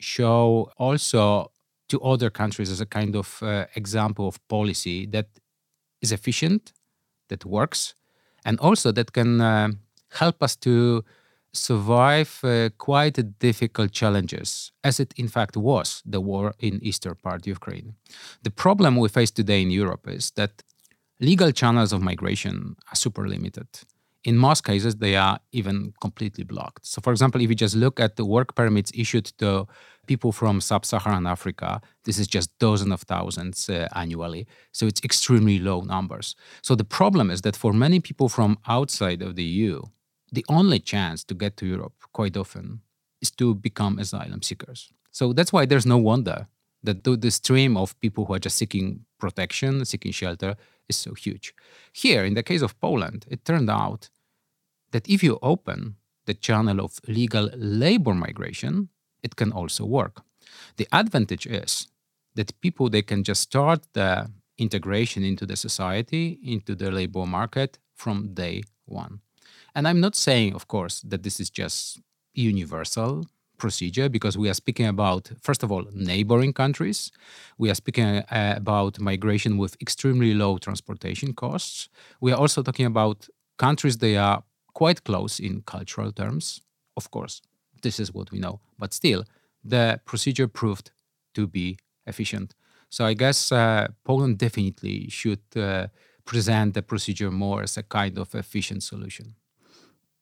show 0.00 0.70
also 0.76 1.50
to 1.88 2.00
other 2.00 2.30
countries 2.30 2.70
as 2.70 2.80
a 2.80 2.86
kind 2.86 3.16
of 3.16 3.42
uh, 3.42 3.66
example 3.74 4.28
of 4.28 4.38
policy 4.48 5.06
that 5.06 5.26
is 6.00 6.12
efficient, 6.12 6.72
that 7.28 7.44
works, 7.44 7.94
and 8.44 8.58
also 8.60 8.92
that 8.92 9.12
can 9.12 9.40
uh, 9.40 9.68
help 10.10 10.42
us 10.42 10.56
to 10.56 11.04
survive 11.52 12.40
uh, 12.44 12.68
quite 12.78 13.38
difficult 13.38 13.92
challenges, 13.92 14.72
as 14.84 15.00
it 15.00 15.12
in 15.16 15.28
fact 15.28 15.56
was 15.56 16.02
the 16.04 16.20
war 16.20 16.54
in 16.58 16.78
eastern 16.82 17.14
part 17.14 17.42
of 17.42 17.46
Ukraine. 17.46 17.94
The 18.42 18.50
problem 18.50 18.96
we 18.96 19.08
face 19.08 19.30
today 19.30 19.62
in 19.62 19.70
Europe 19.70 20.06
is 20.08 20.30
that 20.32 20.62
legal 21.20 21.52
channels 21.52 21.92
of 21.92 22.02
migration 22.02 22.76
are 22.90 22.96
super 22.96 23.26
limited 23.26 23.66
in 24.24 24.36
most 24.36 24.64
cases, 24.64 24.96
they 24.96 25.16
are 25.16 25.38
even 25.52 25.92
completely 26.00 26.44
blocked. 26.44 26.86
So, 26.86 27.00
for 27.00 27.12
example, 27.12 27.40
if 27.40 27.48
you 27.48 27.54
just 27.54 27.76
look 27.76 28.00
at 28.00 28.16
the 28.16 28.24
work 28.24 28.54
permits 28.54 28.90
issued 28.94 29.26
to 29.38 29.66
people 30.06 30.32
from 30.32 30.60
sub 30.60 30.84
Saharan 30.84 31.26
Africa, 31.26 31.80
this 32.04 32.18
is 32.18 32.26
just 32.26 32.56
dozens 32.58 32.92
of 32.92 33.02
thousands 33.02 33.68
uh, 33.68 33.88
annually. 33.94 34.46
So, 34.72 34.86
it's 34.86 35.02
extremely 35.04 35.58
low 35.58 35.82
numbers. 35.82 36.34
So, 36.62 36.74
the 36.74 36.84
problem 36.84 37.30
is 37.30 37.42
that 37.42 37.56
for 37.56 37.72
many 37.72 38.00
people 38.00 38.28
from 38.28 38.58
outside 38.66 39.22
of 39.22 39.36
the 39.36 39.44
EU, 39.44 39.82
the 40.32 40.44
only 40.48 40.80
chance 40.80 41.24
to 41.24 41.34
get 41.34 41.56
to 41.58 41.66
Europe 41.66 41.94
quite 42.12 42.36
often 42.36 42.80
is 43.20 43.30
to 43.32 43.54
become 43.54 43.98
asylum 43.98 44.42
seekers. 44.42 44.90
So, 45.12 45.32
that's 45.32 45.52
why 45.52 45.64
there's 45.64 45.86
no 45.86 45.98
wonder 45.98 46.48
that 46.82 47.04
the 47.04 47.30
stream 47.30 47.76
of 47.76 47.98
people 48.00 48.24
who 48.24 48.34
are 48.34 48.38
just 48.38 48.56
seeking 48.56 49.04
protection, 49.18 49.84
seeking 49.84 50.12
shelter, 50.12 50.56
is 50.88 50.96
so 50.96 51.14
huge. 51.14 51.54
Here, 51.92 52.24
in 52.24 52.34
the 52.34 52.42
case 52.42 52.62
of 52.62 52.78
Poland, 52.80 53.26
it 53.28 53.44
turned 53.44 53.70
out 53.70 54.10
that 54.92 55.08
if 55.08 55.22
you 55.22 55.38
open 55.42 55.96
the 56.26 56.34
channel 56.34 56.80
of 56.80 57.00
legal 57.06 57.50
labor 57.56 58.14
migration, 58.14 58.88
it 59.22 59.36
can 59.36 59.52
also 59.52 59.84
work. 59.84 60.22
The 60.76 60.88
advantage 60.92 61.46
is 61.46 61.88
that 62.34 62.60
people 62.60 62.88
they 62.88 63.02
can 63.02 63.24
just 63.24 63.42
start 63.42 63.80
the 63.92 64.30
integration 64.58 65.22
into 65.22 65.46
the 65.46 65.56
society, 65.56 66.38
into 66.42 66.74
the 66.74 66.90
labor 66.90 67.26
market 67.26 67.78
from 67.94 68.34
day 68.34 68.62
one. 68.86 69.20
And 69.74 69.86
I'm 69.86 70.00
not 70.00 70.16
saying, 70.16 70.54
of 70.54 70.66
course, 70.68 71.00
that 71.02 71.22
this 71.22 71.40
is 71.40 71.50
just 71.50 72.00
universal 72.34 73.26
procedure 73.58 74.08
because 74.08 74.38
we 74.38 74.48
are 74.48 74.54
speaking 74.54 74.86
about, 74.86 75.30
first 75.40 75.62
of 75.62 75.70
all, 75.72 75.84
neighboring 75.92 76.52
countries. 76.52 77.10
We 77.58 77.70
are 77.70 77.74
speaking 77.74 78.04
uh, 78.04 78.54
about 78.56 78.98
migration 79.00 79.58
with 79.58 79.76
extremely 79.80 80.34
low 80.34 80.58
transportation 80.58 81.34
costs. 81.34 81.88
We 82.20 82.32
are 82.32 82.38
also 82.38 82.62
talking 82.62 82.86
about 82.86 83.28
countries 83.58 83.98
they 83.98 84.16
are 84.16 84.42
quite 84.74 85.04
close 85.04 85.40
in 85.40 85.62
cultural 85.62 86.12
terms. 86.12 86.60
Of 86.96 87.10
course, 87.10 87.42
this 87.82 88.00
is 88.00 88.14
what 88.14 88.30
we 88.30 88.38
know, 88.38 88.60
but 88.78 88.94
still, 88.94 89.24
the 89.64 90.00
procedure 90.04 90.48
proved 90.48 90.90
to 91.34 91.46
be 91.46 91.78
efficient. 92.06 92.54
So 92.88 93.04
I 93.04 93.14
guess 93.14 93.52
uh, 93.52 93.88
Poland 94.04 94.38
definitely 94.38 95.08
should 95.10 95.42
uh, 95.56 95.88
present 96.24 96.74
the 96.74 96.82
procedure 96.82 97.30
more 97.30 97.62
as 97.62 97.76
a 97.76 97.82
kind 97.82 98.18
of 98.18 98.34
efficient 98.34 98.82
solution. 98.82 99.34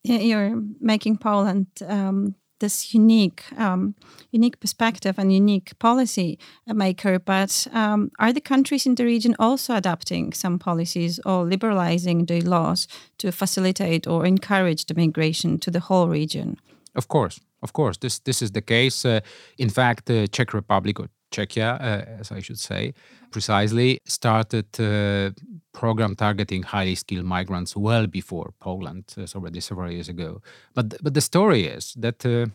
You're 0.02 0.62
making 0.80 1.18
Poland 1.18 1.66
um, 1.88 2.34
this 2.58 2.94
unique, 2.94 3.44
um, 3.58 3.94
unique 4.30 4.60
perspective 4.60 5.18
and 5.18 5.32
unique 5.32 5.78
policy 5.78 6.38
maker. 6.66 7.18
But 7.18 7.66
um, 7.72 8.10
are 8.18 8.32
the 8.32 8.40
countries 8.40 8.86
in 8.86 8.94
the 8.94 9.04
region 9.04 9.34
also 9.38 9.74
adapting 9.74 10.32
some 10.32 10.58
policies 10.58 11.20
or 11.24 11.44
liberalizing 11.44 12.26
the 12.26 12.40
laws 12.40 12.88
to 13.18 13.32
facilitate 13.32 14.06
or 14.06 14.26
encourage 14.26 14.86
the 14.86 14.94
migration 14.94 15.58
to 15.58 15.70
the 15.70 15.80
whole 15.80 16.08
region? 16.08 16.56
Of 16.94 17.08
course, 17.08 17.40
of 17.62 17.72
course, 17.72 17.98
this 17.98 18.18
this 18.20 18.42
is 18.42 18.52
the 18.52 18.62
case. 18.62 19.04
Uh, 19.04 19.20
in 19.58 19.70
fact, 19.70 20.06
the 20.06 20.28
Czech 20.28 20.54
Republic 20.54 21.00
or 21.00 21.08
Czechia, 21.36 21.68
uh, 21.80 22.20
as 22.20 22.32
I 22.32 22.40
should 22.42 22.58
say, 22.58 22.92
precisely 23.30 24.00
started 24.04 24.66
uh, 24.80 25.30
program 25.72 26.14
targeting 26.14 26.64
highly 26.64 26.94
skilled 26.94 27.26
migrants 27.26 27.76
well 27.76 28.06
before 28.06 28.52
Poland, 28.58 29.04
uh, 29.18 29.26
already 29.34 29.60
several 29.60 29.90
years 29.90 30.08
ago. 30.08 30.40
But 30.74 31.02
but 31.02 31.14
the 31.14 31.20
story 31.20 31.76
is 31.76 31.94
that. 32.00 32.24
Uh, 32.24 32.46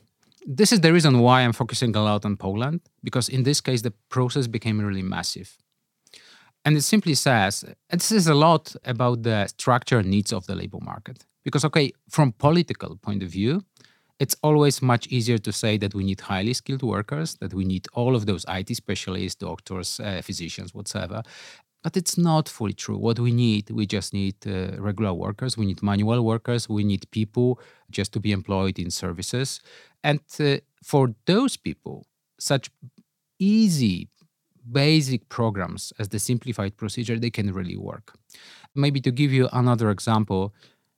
this 0.58 0.72
is 0.72 0.80
the 0.80 0.92
reason 0.92 1.20
why 1.20 1.42
I'm 1.42 1.54
focusing 1.54 1.96
a 1.96 2.02
lot 2.02 2.26
on 2.26 2.36
Poland, 2.36 2.80
because 3.04 3.30
in 3.30 3.44
this 3.44 3.62
case, 3.62 3.82
the 3.82 3.94
process 4.10 4.48
became 4.48 4.88
really 4.88 5.04
massive. 5.04 5.50
And 6.64 6.78
it 6.78 6.84
simply 6.84 7.16
says, 7.16 7.64
and 7.90 8.02
this 8.02 8.12
is 8.12 8.28
a 8.28 8.34
lot 8.34 8.76
about 8.84 9.24
the 9.24 9.48
structure 9.48 10.04
needs 10.04 10.34
of 10.34 10.46
the 10.46 10.56
labor 10.56 10.80
market. 10.82 11.26
Because, 11.44 11.68
okay, 11.68 11.92
from 12.10 12.32
political 12.32 12.98
point 12.98 13.24
of 13.24 13.30
view, 13.30 13.62
it's 14.22 14.36
always 14.44 14.84
much 14.84 15.08
easier 15.08 15.40
to 15.40 15.52
say 15.52 15.80
that 15.80 15.96
we 15.96 16.04
need 16.04 16.22
highly 16.22 16.54
skilled 16.54 16.84
workers, 16.84 17.38
that 17.42 17.56
we 17.56 17.66
need 17.66 17.88
all 17.94 18.16
of 18.16 18.28
those 18.28 18.46
IT 18.48 18.70
specialists, 18.76 19.34
doctors, 19.34 20.00
uh, 20.00 20.22
physicians, 20.24 20.76
whatsoever. 20.76 21.24
But 21.82 21.98
it's 21.98 22.20
not 22.20 22.48
fully 22.48 22.74
true. 22.74 23.00
What 23.00 23.18
we 23.20 23.32
need, 23.32 23.72
we 23.72 23.88
just 23.88 24.14
need 24.14 24.36
uh, 24.46 24.80
regular 24.80 25.12
workers, 25.16 25.58
we 25.58 25.66
need 25.66 25.82
manual 25.82 26.22
workers, 26.24 26.70
we 26.70 26.84
need 26.84 27.10
people 27.10 27.60
just 27.90 28.14
to 28.14 28.20
be 28.20 28.32
employed 28.32 28.78
in 28.78 28.92
services. 28.92 29.60
And 30.04 30.20
uh, 30.40 30.58
for 30.84 31.16
those 31.26 31.58
people, 31.58 32.06
such 32.40 32.70
easy, 33.40 34.08
basic 34.72 35.30
programs 35.30 35.94
as 35.98 36.10
the 36.10 36.20
simplified 36.20 36.78
procedure, 36.78 37.18
they 37.18 37.32
can 37.32 37.52
really 37.52 37.76
work. 37.76 38.14
Maybe 38.76 39.02
to 39.02 39.10
give 39.10 39.34
you 39.34 39.50
another 39.52 39.90
example, 39.90 40.54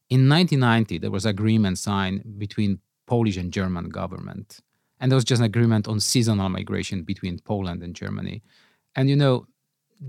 in 0.09 0.27
1990, 0.27 0.97
there 0.97 1.09
was 1.09 1.23
an 1.23 1.29
agreement 1.29 1.77
signed 1.77 2.37
between 2.37 2.79
Polish 3.05 3.37
and 3.37 3.51
German 3.51 3.89
government. 3.89 4.59
And 4.99 5.11
there 5.11 5.17
was 5.17 5.25
just 5.25 5.39
an 5.39 5.45
agreement 5.45 5.87
on 5.87 5.99
seasonal 5.99 6.49
migration 6.49 7.03
between 7.03 7.39
Poland 7.39 7.83
and 7.83 7.95
Germany. 7.95 8.41
And 8.95 9.09
you 9.09 9.15
know, 9.15 9.47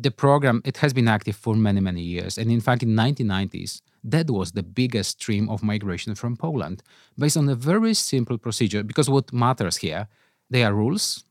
the 0.01 0.11
program 0.11 0.61
it 0.65 0.79
has 0.79 0.93
been 0.93 1.09
active 1.09 1.37
for 1.37 1.55
many 1.55 1.81
many 1.81 2.03
years 2.03 2.39
and 2.39 2.51
in 2.51 2.61
fact 2.61 2.83
in 2.83 2.91
1990s 2.91 3.81
that 4.03 4.31
was 4.31 4.53
the 4.53 4.63
biggest 4.63 5.23
stream 5.23 5.49
of 5.49 5.63
migration 5.63 6.15
from 6.15 6.37
poland 6.37 6.83
based 7.19 7.37
on 7.37 7.49
a 7.49 7.55
very 7.55 7.95
simple 7.95 8.39
procedure 8.39 8.83
because 8.83 9.09
what 9.09 9.33
matters 9.33 9.77
here 9.77 10.09
they 10.51 10.65
are 10.65 10.75
rules 10.75 11.25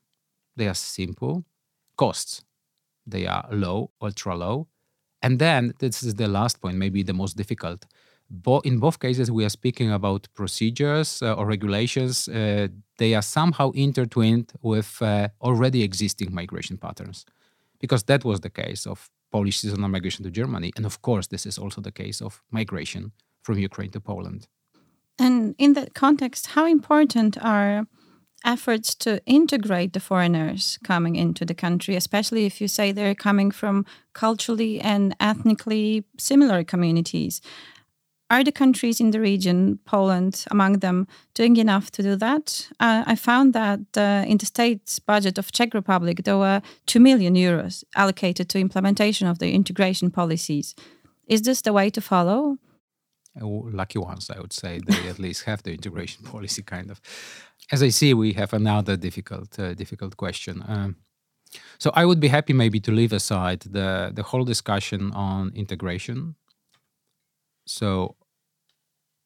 they 0.55 0.67
are 0.67 0.74
simple 0.74 1.43
costs 1.98 2.43
they 3.05 3.25
are 3.27 3.46
low 3.51 3.91
ultra 4.01 4.36
low 4.36 4.67
and 5.22 5.39
then 5.39 5.74
this 5.79 6.03
is 6.03 6.15
the 6.15 6.27
last 6.27 6.62
point 6.62 6.77
maybe 6.77 7.03
the 7.03 7.13
most 7.13 7.36
difficult 7.36 7.86
Bo- 8.35 8.61
in 8.61 8.79
both 8.79 8.97
cases 8.99 9.29
we 9.29 9.45
are 9.45 9.49
speaking 9.49 9.91
about 9.91 10.27
procedures 10.33 11.21
uh, 11.21 11.33
or 11.33 11.45
regulations 11.45 12.27
uh, 12.27 12.67
they 12.97 13.13
are 13.13 13.21
somehow 13.21 13.69
intertwined 13.71 14.51
with 14.61 15.01
uh, 15.01 15.27
already 15.39 15.83
existing 15.83 16.33
migration 16.33 16.77
patterns 16.77 17.25
because 17.79 18.03
that 18.03 18.25
was 18.25 18.39
the 18.39 18.49
case 18.49 18.87
of 18.87 19.09
Polish 19.33 19.59
seasonal 19.59 19.89
migration 19.89 20.23
to 20.23 20.31
Germany. 20.31 20.71
And 20.77 20.85
of 20.85 21.01
course, 21.01 21.27
this 21.27 21.45
is 21.45 21.57
also 21.57 21.81
the 21.81 21.91
case 21.91 22.21
of 22.21 22.41
migration 22.51 23.11
from 23.41 23.57
Ukraine 23.57 23.91
to 23.91 23.99
Poland. 23.99 24.47
And 25.19 25.55
in 25.57 25.73
that 25.73 25.93
context, 25.93 26.47
how 26.55 26.65
important 26.65 27.37
are 27.43 27.85
efforts 28.45 28.95
to 28.95 29.11
integrate 29.25 29.91
the 29.93 29.99
foreigners 29.99 30.79
coming 30.83 31.15
into 31.15 31.45
the 31.45 31.53
country, 31.53 31.95
especially 31.95 32.45
if 32.45 32.61
you 32.61 32.67
say 32.67 32.91
they're 32.91 33.15
coming 33.15 33.51
from 33.51 33.85
culturally 34.13 34.81
and 34.81 35.15
ethnically 35.19 36.03
similar 36.17 36.63
communities? 36.63 37.41
Are 38.33 38.43
the 38.43 38.51
countries 38.51 38.99
in 38.99 39.11
the 39.11 39.19
region, 39.19 39.77
Poland 39.85 40.45
among 40.49 40.79
them, 40.79 41.07
doing 41.35 41.57
enough 41.57 41.91
to 41.91 42.01
do 42.01 42.15
that? 42.15 42.67
Uh, 42.79 43.03
I 43.05 43.15
found 43.15 43.53
that 43.53 43.81
uh, 43.95 44.25
in 44.27 44.37
the 44.37 44.47
state's 44.47 44.97
budget 44.97 45.37
of 45.37 45.51
Czech 45.51 45.75
Republic, 45.75 46.23
there 46.23 46.39
were 46.39 46.63
2 46.87 46.99
million 46.99 47.35
euros 47.35 47.83
allocated 47.95 48.49
to 48.49 48.59
implementation 48.59 49.27
of 49.27 49.37
the 49.37 49.51
integration 49.53 50.09
policies. 50.09 50.73
Is 51.27 51.43
this 51.43 51.61
the 51.61 51.73
way 51.73 51.91
to 51.91 52.01
follow? 52.01 52.57
Oh, 53.39 53.69
lucky 53.71 53.99
ones, 53.99 54.31
I 54.31 54.39
would 54.39 54.53
say. 54.53 54.79
They 54.83 55.09
at 55.09 55.19
least 55.19 55.43
have 55.43 55.61
the 55.61 55.73
integration 55.73 56.25
policy, 56.31 56.63
kind 56.63 56.89
of. 56.89 57.01
As 57.71 57.83
I 57.83 57.89
see, 57.89 58.15
we 58.15 58.33
have 58.33 58.51
another 58.51 58.97
difficult, 58.97 59.59
uh, 59.59 59.75
difficult 59.75 60.17
question. 60.17 60.63
Um, 60.67 60.95
so 61.77 61.91
I 61.93 62.03
would 62.03 62.19
be 62.19 62.29
happy 62.29 62.53
maybe 62.53 62.79
to 62.79 62.91
leave 62.91 63.13
aside 63.13 63.59
the 63.59 64.11
the 64.11 64.23
whole 64.23 64.43
discussion 64.43 65.11
on 65.11 65.51
integration 65.55 66.35
so 67.65 68.15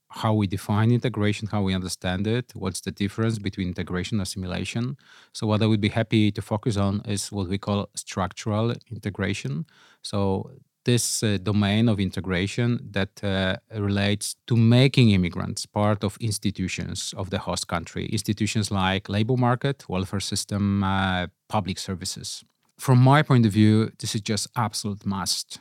how 0.09 0.33
we 0.33 0.47
define 0.47 0.91
integration, 0.91 1.47
how 1.47 1.61
we 1.61 1.73
understand 1.73 2.27
it, 2.27 2.51
what's 2.55 2.81
the 2.81 2.91
difference 2.91 3.39
between 3.39 3.67
integration 3.67 4.17
and 4.17 4.23
assimilation. 4.23 4.97
So 5.33 5.47
what 5.47 5.61
I 5.61 5.65
would 5.65 5.81
be 5.81 5.89
happy 5.89 6.31
to 6.31 6.41
focus 6.41 6.77
on 6.77 7.01
is 7.05 7.31
what 7.31 7.49
we 7.49 7.57
call 7.57 7.89
structural 7.95 8.73
integration. 8.89 9.65
So 10.01 10.51
this 10.85 11.21
uh, 11.21 11.37
domain 11.43 11.89
of 11.89 11.99
integration 11.99 12.79
that 12.91 13.21
uh, 13.21 13.57
relates 13.77 14.37
to 14.47 14.55
making 14.55 15.09
immigrants 15.11 15.65
part 15.65 16.03
of 16.03 16.17
institutions 16.21 17.13
of 17.17 17.29
the 17.29 17.39
host 17.39 17.67
country, 17.67 18.05
institutions 18.05 18.71
like 18.71 19.09
labor 19.09 19.35
market, 19.35 19.87
welfare 19.89 20.21
system, 20.21 20.83
uh, 20.83 21.27
public 21.49 21.77
services. 21.77 22.45
From 22.79 22.99
my 22.99 23.21
point 23.21 23.45
of 23.45 23.51
view, 23.51 23.91
this 23.99 24.15
is 24.15 24.21
just 24.21 24.47
absolute 24.55 25.05
must 25.05 25.59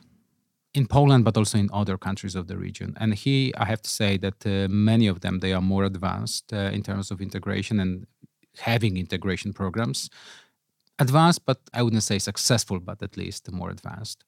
in 0.76 0.86
Poland, 0.86 1.24
but 1.24 1.36
also 1.36 1.58
in 1.58 1.70
other 1.72 1.96
countries 1.96 2.36
of 2.36 2.46
the 2.46 2.56
region. 2.56 2.94
And 3.00 3.14
here, 3.14 3.50
I 3.56 3.64
have 3.64 3.80
to 3.82 3.90
say 3.90 4.18
that 4.18 4.46
uh, 4.46 4.68
many 4.68 5.08
of 5.08 5.20
them 5.20 5.40
they 5.40 5.52
are 5.54 5.62
more 5.62 5.84
advanced 5.84 6.52
uh, 6.52 6.70
in 6.76 6.82
terms 6.82 7.10
of 7.10 7.20
integration 7.20 7.80
and 7.80 8.06
having 8.58 8.96
integration 8.96 9.52
programs. 9.52 10.10
Advanced, 10.98 11.46
but 11.46 11.58
I 11.72 11.82
wouldn't 11.82 12.02
say 12.02 12.18
successful, 12.18 12.78
but 12.80 13.02
at 13.02 13.16
least 13.16 13.50
more 13.52 13.70
advanced. 13.70 14.24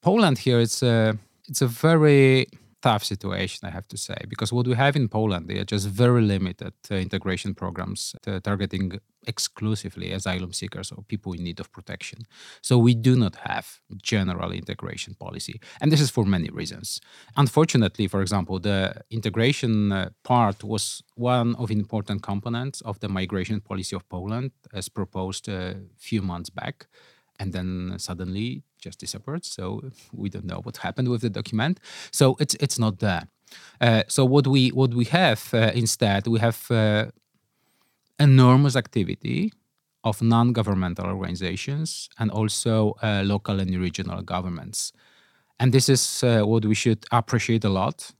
Poland 0.00 0.38
here, 0.38 0.60
it's 0.60 0.82
a 0.82 1.18
it's 1.48 1.62
a 1.62 1.66
very 1.66 2.46
tough 2.82 3.04
situation, 3.04 3.68
I 3.68 3.70
have 3.70 3.88
to 3.88 3.96
say, 3.96 4.16
because 4.28 4.52
what 4.52 4.66
we 4.66 4.74
have 4.74 4.96
in 4.96 5.08
Poland, 5.08 5.48
they 5.48 5.58
are 5.58 5.64
just 5.64 5.88
very 5.88 6.22
limited 6.22 6.72
uh, 6.90 6.94
integration 6.94 7.54
programs 7.54 8.14
uh, 8.26 8.40
targeting 8.40 9.00
exclusively 9.26 10.12
asylum 10.12 10.52
seekers 10.52 10.92
or 10.92 11.02
people 11.02 11.32
in 11.32 11.44
need 11.44 11.60
of 11.60 11.70
protection. 11.72 12.20
So 12.62 12.78
we 12.78 12.94
do 12.94 13.16
not 13.16 13.36
have 13.36 13.66
general 14.02 14.52
integration 14.52 15.14
policy, 15.14 15.60
and 15.80 15.92
this 15.92 16.00
is 16.00 16.10
for 16.10 16.24
many 16.24 16.48
reasons. 16.50 17.00
Unfortunately, 17.36 18.08
for 18.08 18.22
example, 18.22 18.58
the 18.58 18.94
integration 19.10 19.92
uh, 19.92 20.10
part 20.24 20.64
was 20.64 21.02
one 21.16 21.54
of 21.56 21.70
important 21.70 22.22
components 22.22 22.80
of 22.80 23.00
the 23.00 23.08
migration 23.08 23.60
policy 23.60 23.94
of 23.94 24.08
Poland, 24.08 24.52
as 24.72 24.88
proposed 24.88 25.48
a 25.48 25.76
few 25.98 26.22
months 26.22 26.50
back 26.50 26.86
and 27.40 27.52
then 27.52 27.94
suddenly 27.96 28.62
just 28.80 28.98
disappeared. 28.98 29.44
So 29.44 29.90
we 30.12 30.28
don't 30.28 30.46
know 30.46 30.60
what 30.62 30.78
happened 30.78 31.08
with 31.08 31.20
the 31.20 31.30
document. 31.30 31.80
So 32.10 32.36
it's 32.40 32.54
it's 32.54 32.78
not 32.78 32.98
there. 32.98 33.28
Uh, 33.80 34.02
so 34.08 34.24
what 34.24 34.46
we 34.46 34.68
what 34.68 34.94
we 34.94 35.04
have 35.04 35.42
uh, 35.52 35.70
instead 35.74 36.26
we 36.26 36.38
have 36.38 36.70
uh, 36.70 37.06
enormous 38.18 38.76
activity 38.76 39.52
of 40.02 40.22
non-governmental 40.22 41.06
organizations 41.06 42.08
and 42.18 42.30
also 42.30 42.94
uh, 43.02 43.22
local 43.24 43.60
and 43.60 43.70
regional 43.76 44.22
governments, 44.22 44.92
and 45.58 45.72
this 45.72 45.88
is 45.88 46.22
uh, 46.22 46.42
what 46.42 46.64
we 46.64 46.74
should 46.74 47.04
appreciate 47.10 47.64
a 47.64 47.68
lot 47.68 48.12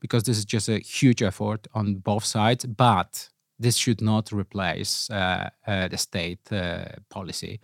because 0.00 0.22
this 0.22 0.38
is 0.38 0.46
just 0.46 0.68
a 0.68 0.78
huge 0.78 1.22
effort 1.22 1.68
on 1.74 1.96
both 1.96 2.24
sides, 2.24 2.64
but 2.64 3.28
this 3.58 3.76
should 3.76 4.00
not 4.00 4.32
replace 4.32 5.10
uh, 5.10 5.50
the 5.66 5.98
state 5.98 6.50
policy 7.10 7.60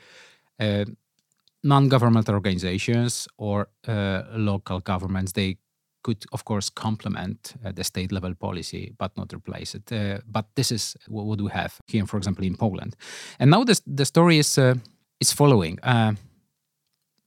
non-governmental 1.66 2.34
organizations 2.34 3.28
or 3.36 3.68
uh, 3.88 4.22
local 4.32 4.80
governments 4.80 5.32
they 5.32 5.58
could 6.06 6.24
of 6.32 6.44
course 6.44 6.70
complement 6.70 7.54
uh, 7.64 7.72
the 7.72 7.84
state 7.84 8.12
level 8.12 8.34
policy 8.34 8.92
but 8.98 9.16
not 9.16 9.32
replace 9.32 9.74
it. 9.74 9.92
Uh, 9.92 10.18
but 10.26 10.46
this 10.54 10.70
is 10.70 10.96
what 11.08 11.40
we 11.40 11.50
have 11.50 11.72
here 11.88 12.06
for 12.06 12.16
example 12.16 12.44
in 12.44 12.56
poland. 12.56 12.96
And 13.38 13.50
now 13.50 13.64
this, 13.64 13.82
the 13.86 14.04
story 14.04 14.38
is 14.38 14.58
uh, 14.58 14.74
is 15.20 15.32
following. 15.32 15.78
Uh, 15.82 16.12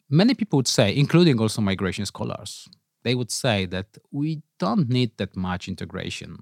many 0.09 0.33
people 0.33 0.57
would 0.57 0.67
say 0.67 0.95
including 0.95 1.41
also 1.41 1.61
migration 1.61 2.05
scholars 2.05 2.69
they 3.03 3.15
would 3.15 3.31
say 3.31 3.67
that 3.67 3.87
we 4.11 4.41
don't 4.59 4.89
need 4.89 5.11
that 5.17 5.35
much 5.35 5.67
integration 5.67 6.37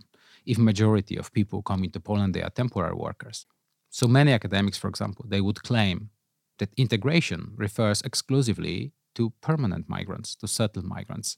if 0.46 0.58
majority 0.58 1.18
of 1.20 1.32
people 1.32 1.62
coming 1.62 1.92
to 1.92 2.00
poland 2.00 2.34
they 2.34 2.44
are 2.44 2.54
temporary 2.54 2.96
workers. 2.96 3.48
So 3.90 4.08
many 4.08 4.32
academics 4.34 4.78
for 4.78 4.90
example 4.90 5.26
they 5.28 5.42
would 5.42 5.64
claim 5.64 6.10
that 6.58 6.74
integration 6.78 7.54
refers 7.56 8.02
exclusively 8.02 8.91
to 9.15 9.32
permanent 9.41 9.89
migrants, 9.89 10.36
to 10.36 10.48
settled 10.48 10.86
migrants. 10.86 11.38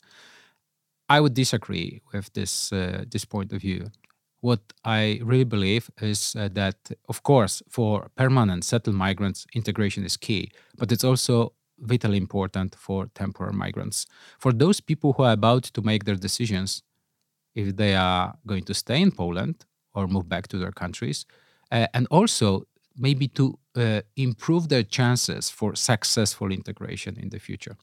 I 1.07 1.19
would 1.19 1.33
disagree 1.33 2.01
with 2.13 2.31
this 2.33 2.71
uh, 2.71 3.05
this 3.11 3.25
point 3.25 3.53
of 3.53 3.61
view. 3.61 3.87
What 4.41 4.61
I 4.85 5.19
really 5.23 5.43
believe 5.45 5.89
is 6.01 6.35
uh, 6.35 6.49
that, 6.53 6.91
of 7.07 7.23
course, 7.23 7.63
for 7.69 8.09
permanent 8.15 8.63
settled 8.63 8.95
migrants, 8.95 9.45
integration 9.53 10.05
is 10.05 10.17
key, 10.17 10.51
but 10.77 10.91
it's 10.91 11.03
also 11.03 11.53
vitally 11.79 12.17
important 12.17 12.75
for 12.75 13.07
temporary 13.15 13.53
migrants. 13.53 14.05
For 14.37 14.53
those 14.53 14.79
people 14.81 15.13
who 15.13 15.23
are 15.23 15.33
about 15.33 15.63
to 15.63 15.81
make 15.81 16.05
their 16.05 16.15
decisions, 16.15 16.83
if 17.55 17.75
they 17.75 17.95
are 17.95 18.35
going 18.45 18.63
to 18.63 18.73
stay 18.73 19.01
in 19.01 19.11
Poland 19.11 19.65
or 19.93 20.07
move 20.07 20.29
back 20.29 20.47
to 20.47 20.57
their 20.57 20.71
countries, 20.71 21.25
uh, 21.71 21.87
and 21.93 22.07
also 22.09 22.63
maybe 22.99 23.27
to 23.29 23.57
uh, 23.75 24.01
improve 24.15 24.69
their 24.69 24.83
chances 24.83 25.49
for 25.49 25.75
successful 25.75 26.51
integration 26.51 27.17
in 27.17 27.29
the 27.29 27.39
future. 27.39 27.75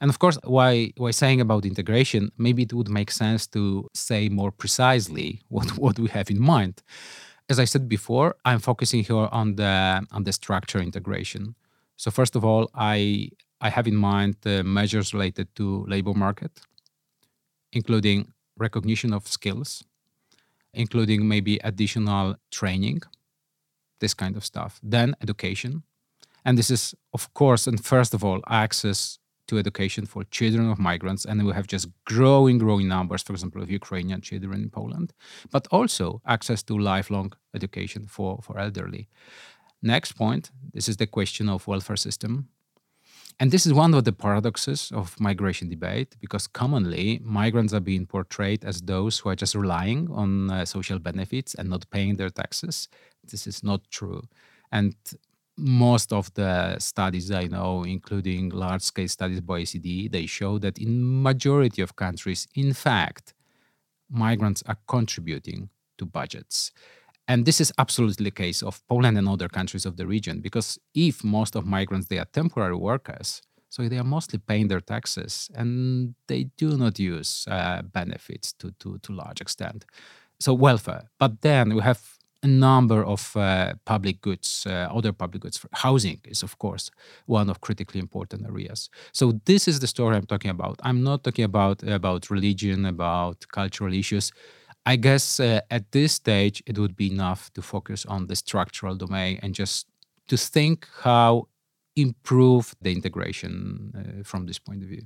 And 0.00 0.10
of 0.10 0.18
course, 0.18 0.38
why 0.44 0.92
why 0.96 1.12
saying 1.12 1.40
about 1.40 1.64
integration, 1.64 2.30
maybe 2.36 2.62
it 2.62 2.72
would 2.72 2.88
make 2.88 3.10
sense 3.10 3.46
to 3.48 3.88
say 3.94 4.28
more 4.28 4.50
precisely 4.50 5.42
what, 5.48 5.78
what 5.78 5.98
we 5.98 6.08
have 6.08 6.30
in 6.30 6.40
mind. 6.40 6.82
As 7.48 7.58
I 7.58 7.66
said 7.66 7.88
before, 7.88 8.36
I'm 8.44 8.60
focusing 8.60 9.04
here 9.04 9.28
on 9.30 9.56
the 9.56 10.06
on 10.10 10.24
the 10.24 10.32
structure 10.32 10.80
integration. 10.80 11.54
So 11.96 12.10
first 12.10 12.36
of 12.36 12.44
all, 12.44 12.70
I 12.74 13.30
I 13.60 13.70
have 13.70 13.86
in 13.86 13.96
mind 13.96 14.36
the 14.40 14.62
measures 14.64 15.14
related 15.14 15.54
to 15.56 15.84
labor 15.86 16.14
market, 16.14 16.52
including 17.72 18.32
recognition 18.56 19.12
of 19.12 19.26
skills, 19.26 19.84
including 20.72 21.28
maybe 21.28 21.58
additional 21.64 22.36
training, 22.50 23.02
this 24.04 24.14
kind 24.22 24.34
of 24.36 24.44
stuff. 24.52 24.72
Then 24.94 25.08
education. 25.24 25.72
And 26.46 26.58
this 26.58 26.70
is, 26.76 26.82
of 27.18 27.22
course, 27.40 27.62
and 27.70 27.76
first 27.92 28.12
of 28.16 28.20
all, 28.26 28.40
access 28.64 29.18
to 29.48 29.58
education 29.58 30.06
for 30.06 30.24
children 30.38 30.70
of 30.70 30.78
migrants. 30.78 31.24
And 31.28 31.36
we 31.46 31.52
have 31.52 31.66
just 31.66 31.86
growing, 32.04 32.58
growing 32.64 32.88
numbers, 32.96 33.22
for 33.22 33.32
example, 33.36 33.62
of 33.62 33.70
Ukrainian 33.70 34.20
children 34.20 34.62
in 34.66 34.70
Poland, 34.70 35.08
but 35.54 35.64
also 35.70 36.06
access 36.36 36.60
to 36.64 36.78
lifelong 36.92 37.32
education 37.58 38.02
for, 38.14 38.30
for 38.42 38.54
elderly. 38.58 39.08
Next 39.82 40.12
point 40.22 40.44
this 40.74 40.88
is 40.88 40.96
the 40.96 41.06
question 41.18 41.46
of 41.48 41.68
welfare 41.68 42.00
system. 42.08 42.32
And 43.40 43.50
this 43.50 43.66
is 43.66 43.72
one 43.84 43.94
of 43.94 44.04
the 44.04 44.12
paradoxes 44.12 44.92
of 45.00 45.18
migration 45.28 45.68
debate 45.68 46.10
because 46.20 46.46
commonly 46.46 47.20
migrants 47.22 47.72
are 47.74 47.86
being 47.92 48.06
portrayed 48.06 48.64
as 48.64 48.80
those 48.80 49.18
who 49.18 49.28
are 49.30 49.40
just 49.42 49.54
relying 49.54 50.08
on 50.10 50.50
uh, 50.50 50.64
social 50.64 50.98
benefits 50.98 51.54
and 51.54 51.68
not 51.68 51.90
paying 51.90 52.16
their 52.16 52.30
taxes. 52.30 52.88
This 53.30 53.46
is 53.46 53.62
not 53.62 53.80
true. 53.90 54.22
And 54.72 54.94
most 55.56 56.12
of 56.12 56.32
the 56.34 56.78
studies 56.78 57.30
I 57.30 57.44
know, 57.44 57.84
including 57.84 58.50
large-scale 58.50 59.08
studies 59.08 59.40
by 59.40 59.60
OECD, 59.60 60.10
they 60.10 60.26
show 60.26 60.58
that 60.58 60.78
in 60.78 61.22
majority 61.22 61.80
of 61.82 61.96
countries, 61.96 62.48
in 62.54 62.72
fact, 62.72 63.34
migrants 64.10 64.62
are 64.66 64.78
contributing 64.88 65.68
to 65.98 66.06
budgets. 66.06 66.72
And 67.26 67.46
this 67.46 67.60
is 67.60 67.72
absolutely 67.78 68.24
the 68.24 68.30
case 68.30 68.62
of 68.62 68.86
Poland 68.86 69.16
and 69.16 69.28
other 69.28 69.48
countries 69.48 69.86
of 69.86 69.96
the 69.96 70.06
region, 70.06 70.40
because 70.40 70.78
if 70.94 71.24
most 71.24 71.56
of 71.56 71.64
migrants 71.64 72.08
they 72.08 72.18
are 72.18 72.26
temporary 72.26 72.76
workers, 72.76 73.40
so 73.70 73.88
they 73.88 73.98
are 73.98 74.04
mostly 74.04 74.38
paying 74.38 74.68
their 74.68 74.80
taxes 74.80 75.50
and 75.54 76.14
they 76.28 76.44
do 76.56 76.76
not 76.76 76.98
use 76.98 77.44
uh, 77.48 77.82
benefits 77.82 78.52
to, 78.52 78.70
to, 78.78 78.98
to 78.98 79.12
large 79.12 79.40
extent. 79.40 79.84
So 80.38 80.54
welfare. 80.54 81.10
But 81.18 81.40
then 81.40 81.74
we 81.74 81.82
have 81.82 82.00
a 82.44 82.46
number 82.46 83.02
of 83.04 83.34
uh, 83.36 83.72
public 83.86 84.20
goods, 84.20 84.66
uh, 84.66 84.88
other 84.94 85.12
public 85.12 85.42
goods. 85.42 85.64
Housing 85.72 86.20
is, 86.26 86.42
of 86.42 86.58
course, 86.58 86.90
one 87.26 87.48
of 87.48 87.62
critically 87.62 87.98
important 87.98 88.44
areas. 88.46 88.90
So 89.12 89.40
this 89.46 89.66
is 89.66 89.80
the 89.80 89.86
story 89.86 90.16
I'm 90.16 90.26
talking 90.26 90.50
about. 90.50 90.78
I'm 90.82 91.02
not 91.02 91.24
talking 91.24 91.44
about 91.44 91.82
about 91.82 92.30
religion, 92.30 92.84
about 92.84 93.46
cultural 93.50 93.94
issues. 93.94 94.30
I 94.86 94.96
guess 94.96 95.40
uh, 95.40 95.60
at 95.70 95.90
this 95.92 96.12
stage, 96.12 96.62
it 96.66 96.78
would 96.78 96.94
be 96.94 97.10
enough 97.10 97.50
to 97.54 97.62
focus 97.62 98.04
on 98.06 98.26
the 98.26 98.36
structural 98.36 98.94
domain 98.94 99.38
and 99.42 99.54
just 99.54 99.86
to 100.28 100.36
think 100.36 100.86
how 101.02 101.48
improve 101.96 102.74
the 102.82 102.92
integration 102.92 103.92
uh, 103.96 104.22
from 104.22 104.46
this 104.46 104.58
point 104.58 104.82
of 104.82 104.88
view. 104.88 105.04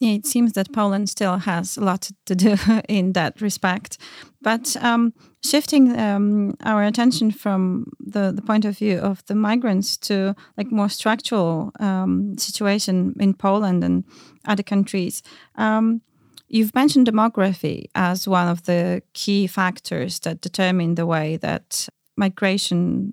It 0.00 0.26
seems 0.26 0.52
that 0.52 0.72
Poland 0.72 1.08
still 1.08 1.38
has 1.38 1.76
a 1.76 1.80
lot 1.80 2.10
to 2.26 2.34
do 2.34 2.56
in 2.88 3.12
that 3.14 3.40
respect. 3.40 3.98
But 4.40 4.76
um, 4.80 5.12
shifting 5.44 5.98
um, 5.98 6.54
our 6.64 6.84
attention 6.84 7.32
from 7.32 7.86
the, 7.98 8.32
the 8.32 8.42
point 8.42 8.64
of 8.64 8.78
view 8.78 8.98
of 8.98 9.24
the 9.26 9.34
migrants 9.34 9.96
to 9.96 10.36
like 10.56 10.70
more 10.70 10.88
structural 10.88 11.72
um, 11.80 12.38
situation 12.38 13.14
in 13.18 13.34
Poland 13.34 13.82
and 13.82 14.04
other 14.46 14.62
countries, 14.62 15.22
um, 15.56 16.02
You've 16.50 16.74
mentioned 16.74 17.06
demography 17.06 17.90
as 17.94 18.26
one 18.26 18.48
of 18.48 18.62
the 18.64 19.02
key 19.12 19.46
factors 19.46 20.18
that 20.20 20.40
determine 20.40 20.94
the 20.94 21.04
way 21.04 21.36
that 21.36 21.88
migration 22.16 23.12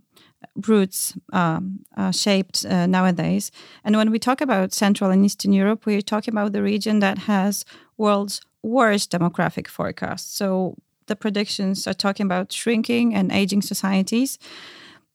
routes 0.67 1.13
um, 1.33 1.85
are 1.97 2.13
shaped 2.13 2.65
uh, 2.65 2.85
nowadays. 2.85 3.51
And 3.83 3.95
when 3.95 4.11
we 4.11 4.19
talk 4.19 4.41
about 4.41 4.73
Central 4.73 5.11
and 5.11 5.25
Eastern 5.25 5.53
Europe, 5.53 5.85
we're 5.85 6.01
talking 6.01 6.33
about 6.33 6.53
the 6.53 6.63
region 6.63 6.99
that 6.99 7.19
has 7.19 7.65
world's 7.97 8.41
worst 8.63 9.11
demographic 9.11 9.67
forecast. 9.67 10.35
So 10.35 10.75
the 11.07 11.15
predictions 11.15 11.87
are 11.87 11.93
talking 11.93 12.25
about 12.25 12.51
shrinking 12.51 13.13
and 13.13 13.31
aging 13.31 13.61
societies. 13.61 14.39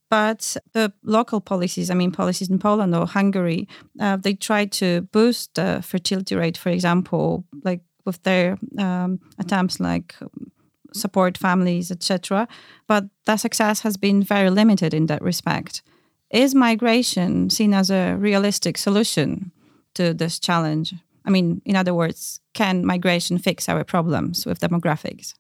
But 0.09 0.57
the 0.73 0.93
local 1.05 1.41
policies, 1.41 1.89
I 1.89 1.95
mean, 1.95 2.11
policies 2.11 2.51
in 2.51 2.59
Poland 2.59 2.95
or 2.95 3.07
Hungary, 3.07 3.69
uh, 4.01 4.17
they 4.17 4.35
try 4.35 4.67
to 4.67 5.03
boost 5.13 5.55
the 5.55 5.83
fertility 5.83 6.35
rate, 6.35 6.59
for 6.59 6.71
example, 6.71 7.45
like 7.65 7.81
with 8.05 8.23
their 8.25 8.59
um, 8.79 9.21
attempts 9.39 9.79
like 9.79 10.17
support 10.93 11.39
families, 11.39 11.91
etc. 11.91 12.47
But 12.87 13.05
that 13.27 13.41
success 13.41 13.81
has 13.81 13.97
been 13.97 14.23
very 14.23 14.51
limited 14.51 14.95
in 14.95 15.07
that 15.07 15.23
respect. 15.23 15.83
Is 16.31 16.55
migration 16.55 17.51
seen 17.51 17.75
as 17.75 17.91
a 17.91 18.15
realistic 18.15 18.79
solution 18.79 19.51
to 19.95 20.15
this 20.15 20.39
challenge? 20.39 20.95
I 21.25 21.31
mean, 21.31 21.61
in 21.65 21.77
other 21.77 21.93
words, 21.93 22.41
can 22.55 22.85
migration 22.85 23.39
fix 23.39 23.69
our 23.69 23.85
problems 23.85 24.47
with 24.47 24.61
demographics? 24.61 25.35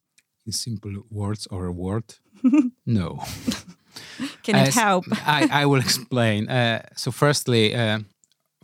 In 0.46 0.52
simple 0.52 1.04
words 1.10 1.46
or 1.50 1.66
a 1.66 1.72
word, 1.72 2.04
no. 2.86 3.22
can 4.42 4.56
it 4.56 4.74
help? 4.74 5.04
I, 5.26 5.48
I, 5.62 5.66
will 5.66 5.80
explain. 5.80 6.48
Uh, 6.48 6.82
so, 6.96 7.10
firstly, 7.10 7.74
uh, 7.74 8.00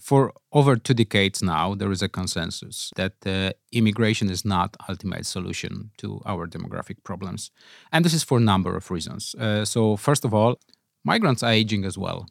for 0.07 0.33
over 0.53 0.77
two 0.77 0.95
decades 0.95 1.42
now, 1.42 1.75
there 1.75 1.90
is 1.90 2.01
a 2.01 2.09
consensus 2.09 2.92
that 2.95 3.14
uh, 3.27 3.51
immigration 3.73 4.31
is 4.31 4.45
not 4.45 4.77
ultimate 4.88 5.27
solution 5.27 5.90
to 5.97 6.23
our 6.25 6.47
demographic 6.47 7.03
problems, 7.03 7.51
and 7.90 8.05
this 8.05 8.14
is 8.14 8.23
for 8.23 8.38
a 8.38 8.49
number 8.53 8.77
of 8.77 8.88
reasons. 8.88 9.35
Uh, 9.35 9.64
so, 9.64 9.97
first 9.97 10.25
of 10.25 10.33
all, 10.33 10.61
migrants 11.03 11.42
are 11.42 11.51
aging 11.51 11.85
as 11.85 11.99
well. 11.99 12.29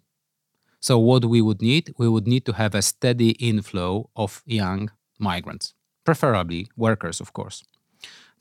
So, 0.80 0.98
what 0.98 1.26
we 1.26 1.42
would 1.42 1.62
need, 1.62 1.94
we 1.98 2.08
would 2.08 2.28
need 2.28 2.46
to 2.46 2.54
have 2.54 2.76
a 2.76 2.82
steady 2.82 3.32
inflow 3.32 4.10
of 4.16 4.42
young 4.46 4.90
migrants, 5.20 5.74
preferably 6.06 6.70
workers, 6.78 7.20
of 7.20 7.34
course, 7.34 7.66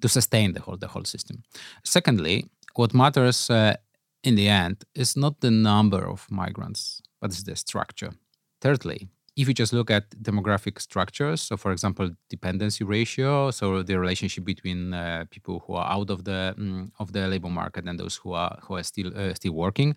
to 0.01 0.09
sustain 0.09 0.53
the 0.53 0.61
whole 0.61 0.77
the 0.77 0.89
whole 0.95 1.05
system. 1.05 1.43
Secondly, 1.83 2.45
what 2.77 2.95
matters 2.95 3.51
uh, 3.51 3.75
in 4.23 4.37
the 4.37 4.49
end 4.49 4.85
is 4.95 5.17
not 5.17 5.41
the 5.41 5.51
number 5.51 6.09
of 6.09 6.31
migrants, 6.31 7.03
but 7.21 7.33
it's 7.33 7.43
the 7.43 7.57
structure. 7.57 8.13
Thirdly, 8.61 9.09
if 9.37 9.49
you 9.49 9.55
just 9.55 9.73
look 9.73 9.91
at 9.91 10.11
demographic 10.11 10.81
structures, 10.81 11.43
so 11.43 11.57
for 11.57 11.73
example, 11.73 12.11
dependency 12.29 12.85
ratio, 12.85 13.51
so 13.51 13.83
the 13.83 13.99
relationship 13.99 14.45
between 14.45 14.95
uh, 14.95 15.25
people 15.31 15.65
who 15.67 15.75
are 15.75 15.91
out 15.91 16.11
of 16.11 16.25
the 16.25 16.55
um, 16.57 16.93
of 16.99 17.13
the 17.13 17.27
labor 17.27 17.51
market 17.51 17.85
and 17.89 17.99
those 17.99 18.17
who 18.17 18.33
are 18.33 18.59
who 18.63 18.77
are 18.77 18.83
still 18.83 19.11
uh, 19.17 19.35
still 19.35 19.53
working, 19.53 19.97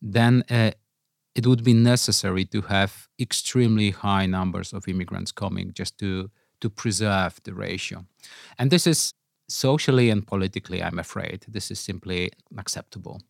then 0.00 0.44
uh, 0.50 0.70
it 1.34 1.46
would 1.46 1.64
be 1.64 1.74
necessary 1.74 2.44
to 2.44 2.62
have 2.62 3.08
extremely 3.18 3.90
high 3.90 4.26
numbers 4.26 4.72
of 4.72 4.86
immigrants 4.88 5.32
coming 5.32 5.72
just 5.74 5.98
to 5.98 6.30
to 6.60 6.70
preserve 6.70 7.40
the 7.44 7.52
ratio, 7.52 8.04
and 8.58 8.70
this 8.70 8.86
is 8.86 9.12
socially 9.48 10.10
and 10.10 10.26
politically, 10.26 10.82
I'm 10.82 10.98
afraid, 10.98 11.44
this 11.48 11.70
is 11.70 11.78
simply 11.78 12.30
unacceptable. 12.52 13.22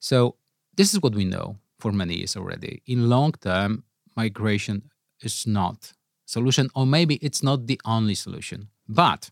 So 0.00 0.36
this 0.76 0.94
is 0.94 1.00
what 1.00 1.14
we 1.14 1.24
know 1.24 1.56
for 1.78 1.92
many 1.92 2.14
years 2.16 2.36
already. 2.36 2.82
In 2.86 3.08
long 3.08 3.32
term, 3.32 3.82
migration 4.16 4.90
is 5.22 5.46
not 5.46 5.92
solution 6.24 6.68
or 6.74 6.86
maybe 6.86 7.16
it's 7.16 7.42
not 7.42 7.66
the 7.66 7.80
only 7.84 8.14
solution. 8.14 8.68
But 8.88 9.30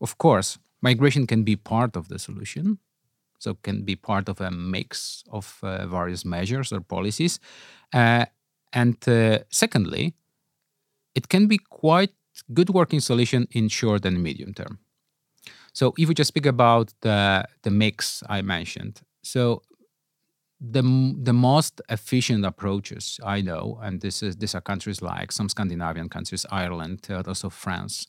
of 0.00 0.18
course 0.18 0.58
migration 0.82 1.26
can 1.26 1.44
be 1.44 1.56
part 1.56 1.96
of 1.96 2.08
the 2.08 2.18
solution. 2.18 2.78
So 3.38 3.54
can 3.62 3.82
be 3.82 3.96
part 3.96 4.28
of 4.28 4.40
a 4.40 4.50
mix 4.50 5.22
of 5.30 5.58
uh, 5.62 5.86
various 5.86 6.24
measures 6.24 6.72
or 6.72 6.80
policies. 6.80 7.40
Uh, 7.92 8.24
and 8.72 8.96
uh, 9.08 9.40
secondly 9.50 10.14
it 11.14 11.28
can 11.28 11.46
be 11.46 11.58
quite 11.58 12.12
good 12.52 12.70
working 12.70 13.00
solution 13.00 13.46
in 13.52 13.68
short 13.68 14.04
and 14.04 14.22
medium 14.22 14.54
term. 14.54 14.78
So 15.72 15.92
if 15.98 16.08
we 16.08 16.14
just 16.14 16.28
speak 16.28 16.46
about 16.46 16.92
the 17.00 17.44
the 17.62 17.70
mix 17.70 18.22
i 18.28 18.42
mentioned 18.42 19.02
so 19.22 19.62
the 20.72 20.82
the 21.22 21.32
most 21.32 21.80
efficient 21.88 22.44
approaches 22.44 23.20
I 23.24 23.40
know, 23.40 23.78
and 23.82 24.00
this 24.00 24.22
is 24.22 24.36
these 24.36 24.54
are 24.54 24.60
countries 24.60 25.02
like 25.02 25.32
some 25.32 25.48
Scandinavian 25.48 26.08
countries, 26.08 26.46
Ireland, 26.50 27.06
uh, 27.10 27.22
also 27.26 27.50
France. 27.50 28.06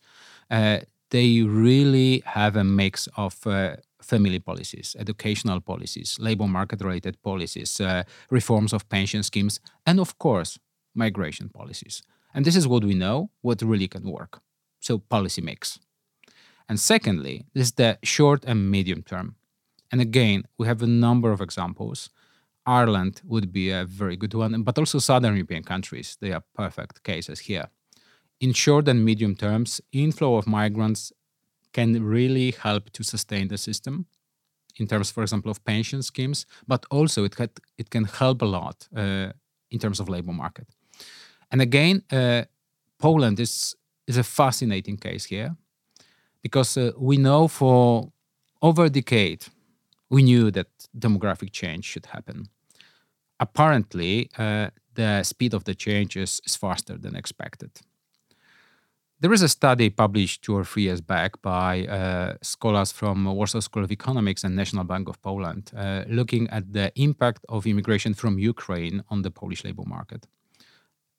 Uh, 0.49 0.79
they 1.09 1.41
really 1.41 2.23
have 2.25 2.55
a 2.55 2.63
mix 2.63 3.07
of 3.15 3.45
uh, 3.45 3.75
family 4.01 4.39
policies, 4.39 4.95
educational 4.99 5.61
policies, 5.61 6.17
labor 6.19 6.47
market 6.47 6.81
related 6.81 7.21
policies, 7.21 7.79
uh, 7.79 8.03
reforms 8.29 8.73
of 8.73 8.87
pension 8.89 9.23
schemes, 9.23 9.59
and 9.85 9.99
of 9.99 10.17
course, 10.17 10.59
migration 10.93 11.49
policies. 11.49 12.01
And 12.33 12.45
this 12.45 12.55
is 12.55 12.67
what 12.67 12.83
we 12.83 12.93
know, 12.93 13.29
what 13.41 13.61
really 13.61 13.87
can 13.87 14.03
work. 14.03 14.41
So, 14.79 14.97
policy 14.97 15.41
mix. 15.41 15.79
And 16.67 16.79
secondly, 16.79 17.45
this 17.53 17.67
is 17.67 17.73
the 17.73 17.97
short 18.03 18.43
and 18.45 18.69
medium 18.71 19.03
term. 19.03 19.35
And 19.91 20.01
again, 20.01 20.43
we 20.57 20.67
have 20.67 20.81
a 20.81 20.87
number 20.87 21.31
of 21.31 21.41
examples 21.41 22.09
Ireland 22.65 23.21
would 23.23 23.51
be 23.51 23.69
a 23.69 23.85
very 23.85 24.15
good 24.15 24.33
one, 24.33 24.63
but 24.63 24.77
also 24.77 24.99
Southern 24.99 25.35
European 25.35 25.63
countries. 25.63 26.17
They 26.19 26.31
are 26.31 26.43
perfect 26.53 27.03
cases 27.03 27.39
here. 27.39 27.69
In 28.39 28.53
short 28.53 28.87
and 28.87 29.05
medium 29.05 29.35
terms, 29.35 29.81
inflow 29.91 30.35
of 30.35 30.47
migrants 30.47 31.13
can 31.73 32.03
really 32.03 32.51
help 32.51 32.89
to 32.91 33.03
sustain 33.03 33.47
the 33.47 33.57
system 33.57 34.07
in 34.77 34.87
terms, 34.87 35.11
for 35.11 35.23
example, 35.23 35.51
of 35.51 35.63
pension 35.63 36.01
schemes, 36.01 36.45
but 36.67 36.85
also 36.91 37.23
it, 37.23 37.35
had, 37.35 37.51
it 37.77 37.89
can 37.89 38.05
help 38.05 38.41
a 38.41 38.45
lot 38.45 38.87
uh, 38.95 39.31
in 39.71 39.79
terms 39.79 39.99
of 39.99 40.09
labor 40.09 40.33
market. 40.33 40.67
And 41.51 41.61
again, 41.61 42.03
uh, 42.11 42.43
Poland 42.99 43.39
is, 43.39 43.75
is 44.07 44.17
a 44.17 44.23
fascinating 44.23 44.97
case 44.97 45.25
here 45.25 45.55
because 46.41 46.77
uh, 46.77 46.91
we 46.97 47.17
know 47.17 47.47
for 47.47 48.11
over 48.61 48.85
a 48.85 48.89
decade, 48.89 49.45
we 50.09 50.23
knew 50.23 50.51
that 50.51 50.67
demographic 50.97 51.51
change 51.51 51.85
should 51.85 52.07
happen. 52.07 52.49
Apparently, 53.39 54.29
uh, 54.37 54.69
the 54.93 55.23
speed 55.23 55.53
of 55.53 55.63
the 55.65 55.75
change 55.75 56.15
is, 56.17 56.41
is 56.45 56.55
faster 56.55 56.97
than 56.97 57.15
expected. 57.15 57.71
There 59.19 59.33
is 59.33 59.41
a 59.41 59.49
study 59.49 59.89
published 59.89 60.43
two 60.43 60.55
or 60.55 60.65
three 60.65 60.83
years 60.83 61.01
back 61.01 61.41
by 61.41 61.87
uh, 61.87 62.35
scholars 62.41 62.91
from 62.91 63.25
Warsaw 63.25 63.61
School 63.61 63.83
of 63.83 63.91
Economics 63.91 64.43
and 64.43 64.55
National 64.55 64.83
Bank 64.83 65.07
of 65.07 65.21
Poland, 65.21 65.71
uh, 65.75 66.03
looking 66.07 66.49
at 66.49 66.73
the 66.73 66.91
impact 66.95 67.45
of 67.47 67.65
immigration 67.65 68.13
from 68.13 68.37
Ukraine 68.37 69.03
on 69.09 69.21
the 69.21 69.31
Polish 69.31 69.63
labor 69.63 69.83
market. 69.85 70.27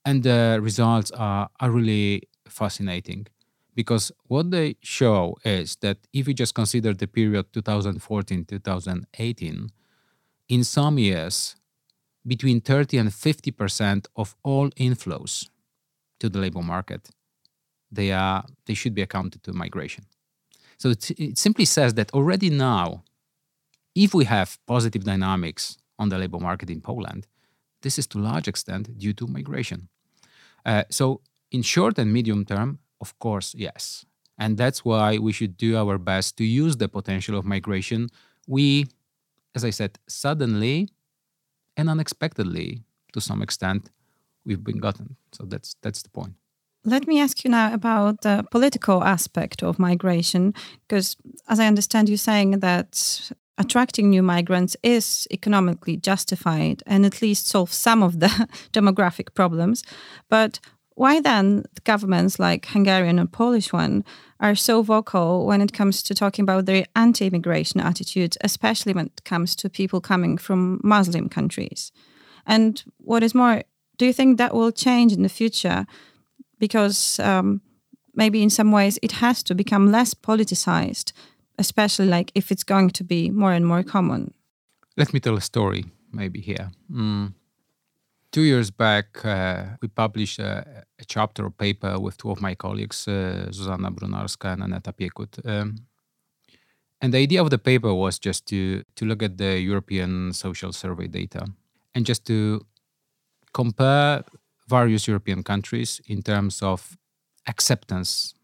And 0.04 0.22
the 0.22 0.58
results 0.62 1.10
are, 1.12 1.48
are 1.58 1.70
really 1.70 2.28
fascinating 2.48 3.26
because 3.74 4.12
what 4.28 4.50
they 4.50 4.76
show 4.80 5.36
is 5.44 5.76
that 5.76 5.98
if 6.12 6.28
you 6.28 6.34
just 6.34 6.54
consider 6.54 6.94
the 6.94 7.06
period 7.06 7.52
2014 7.52 8.44
2018, 8.44 9.68
in 10.48 10.64
some 10.64 10.98
years, 10.98 11.56
between 12.26 12.60
30 12.60 12.98
and 12.98 13.10
50% 13.10 14.06
of 14.16 14.34
all 14.42 14.70
inflows 14.70 15.48
to 16.20 16.28
the 16.28 16.38
labor 16.38 16.62
market 16.62 17.10
they 17.90 18.12
are 18.12 18.44
they 18.66 18.74
should 18.74 18.94
be 18.94 19.02
accounted 19.02 19.42
to 19.44 19.52
migration. 19.52 20.04
So 20.78 20.90
it, 20.90 21.10
it 21.12 21.38
simply 21.38 21.64
says 21.64 21.94
that 21.94 22.12
already 22.12 22.50
now, 22.50 23.04
if 23.94 24.12
we 24.12 24.24
have 24.24 24.58
positive 24.66 25.04
dynamics 25.04 25.78
on 25.98 26.08
the 26.08 26.18
labor 26.18 26.38
market 26.38 26.68
in 26.70 26.80
Poland, 26.80 27.26
this 27.82 27.98
is 27.98 28.06
to 28.08 28.18
large 28.18 28.48
extent 28.48 28.98
due 28.98 29.14
to 29.14 29.26
migration. 29.26 29.88
Uh, 30.64 30.84
so 30.90 31.20
in 31.50 31.62
short 31.62 31.98
and 31.98 32.12
medium 32.12 32.44
term, 32.44 32.78
of 33.00 33.18
course, 33.18 33.54
yes. 33.54 34.04
And 34.38 34.58
that's 34.58 34.84
why 34.84 35.16
we 35.16 35.32
should 35.32 35.56
do 35.56 35.76
our 35.78 35.96
best 35.96 36.36
to 36.36 36.44
use 36.44 36.76
the 36.76 36.88
potential 36.88 37.38
of 37.38 37.44
migration. 37.46 38.10
We, 38.46 38.86
as 39.54 39.64
I 39.64 39.70
said, 39.70 39.98
suddenly 40.08 40.90
and 41.76 41.88
unexpectedly, 41.88 42.82
to 43.12 43.20
some 43.20 43.42
extent, 43.42 43.90
we've 44.44 44.64
been 44.64 44.78
gotten. 44.78 45.16
So 45.32 45.44
that's 45.44 45.76
that's 45.82 46.02
the 46.02 46.10
point. 46.10 46.34
Let 46.84 47.06
me 47.06 47.20
ask 47.20 47.44
you 47.44 47.50
now 47.50 47.74
about 47.74 48.20
the 48.20 48.44
political 48.50 49.02
aspect 49.02 49.62
of 49.62 49.78
migration, 49.78 50.54
because 50.86 51.16
as 51.48 51.58
I 51.58 51.66
understand 51.66 52.08
you 52.08 52.16
saying 52.16 52.60
that 52.60 53.30
attracting 53.58 54.10
new 54.10 54.22
migrants 54.22 54.76
is 54.82 55.26
economically 55.30 55.96
justified 55.96 56.82
and 56.86 57.04
at 57.06 57.22
least 57.22 57.48
solves 57.48 57.74
some 57.74 58.02
of 58.02 58.20
the 58.20 58.28
demographic 58.72 59.34
problems. 59.34 59.82
But 60.28 60.60
why 60.94 61.20
then 61.20 61.64
governments 61.84 62.38
like 62.38 62.66
Hungarian 62.66 63.18
and 63.18 63.30
Polish 63.30 63.72
one 63.72 64.04
are 64.40 64.54
so 64.54 64.82
vocal 64.82 65.46
when 65.46 65.60
it 65.60 65.72
comes 65.72 66.02
to 66.02 66.14
talking 66.14 66.42
about 66.42 66.66
their 66.66 66.84
anti-immigration 66.94 67.80
attitudes, 67.80 68.36
especially 68.42 68.92
when 68.92 69.06
it 69.06 69.24
comes 69.24 69.56
to 69.56 69.70
people 69.70 70.00
coming 70.00 70.38
from 70.38 70.80
Muslim 70.82 71.28
countries? 71.28 71.92
And 72.46 72.82
what 72.98 73.22
is 73.22 73.34
more, 73.34 73.62
do 73.96 74.06
you 74.06 74.12
think 74.12 74.38
that 74.38 74.54
will 74.54 74.72
change 74.72 75.12
in 75.12 75.22
the 75.22 75.28
future? 75.28 75.86
because 76.58 77.18
um, 77.20 77.60
maybe 78.14 78.42
in 78.42 78.50
some 78.50 78.72
ways 78.72 78.98
it 79.02 79.12
has 79.12 79.42
to 79.44 79.54
become 79.54 79.90
less 79.90 80.14
politicized, 80.14 81.12
especially 81.58 82.06
like 82.06 82.32
if 82.34 82.50
it's 82.50 82.64
going 82.64 82.90
to 82.90 83.04
be 83.04 83.30
more 83.30 83.52
and 83.52 83.66
more 83.66 83.82
common. 83.82 84.32
Let 84.96 85.12
me 85.12 85.20
tell 85.20 85.36
a 85.36 85.40
story 85.40 85.84
maybe 86.12 86.40
here. 86.40 86.70
Mm. 86.90 87.34
Two 88.32 88.42
years 88.42 88.70
back, 88.70 89.24
uh, 89.24 89.76
we 89.80 89.88
published 89.88 90.38
a, 90.38 90.84
a, 90.98 91.04
chapter 91.04 91.46
or 91.46 91.50
paper 91.50 91.98
with 91.98 92.16
two 92.18 92.30
of 92.30 92.40
my 92.40 92.54
colleagues, 92.54 93.08
uh, 93.08 93.46
Zuzanna 93.50 93.90
Brunarska 93.90 94.52
and 94.52 94.62
Aneta 94.62 94.92
Piekut. 94.92 95.38
Um, 95.46 95.76
and 97.00 97.12
the 97.14 97.18
idea 97.18 97.40
of 97.40 97.50
the 97.50 97.58
paper 97.58 97.94
was 97.94 98.18
just 98.18 98.46
to, 98.48 98.82
to 98.96 99.04
look 99.04 99.22
at 99.22 99.38
the 99.38 99.60
European 99.60 100.32
social 100.32 100.72
survey 100.72 101.06
data 101.06 101.46
and 101.94 102.04
just 102.04 102.26
to 102.26 102.60
compare 103.52 104.24
various 104.68 105.06
European 105.06 105.42
countries 105.42 106.00
in 106.06 106.22
terms 106.22 106.62
of 106.62 106.96
acceptance, 107.46 108.34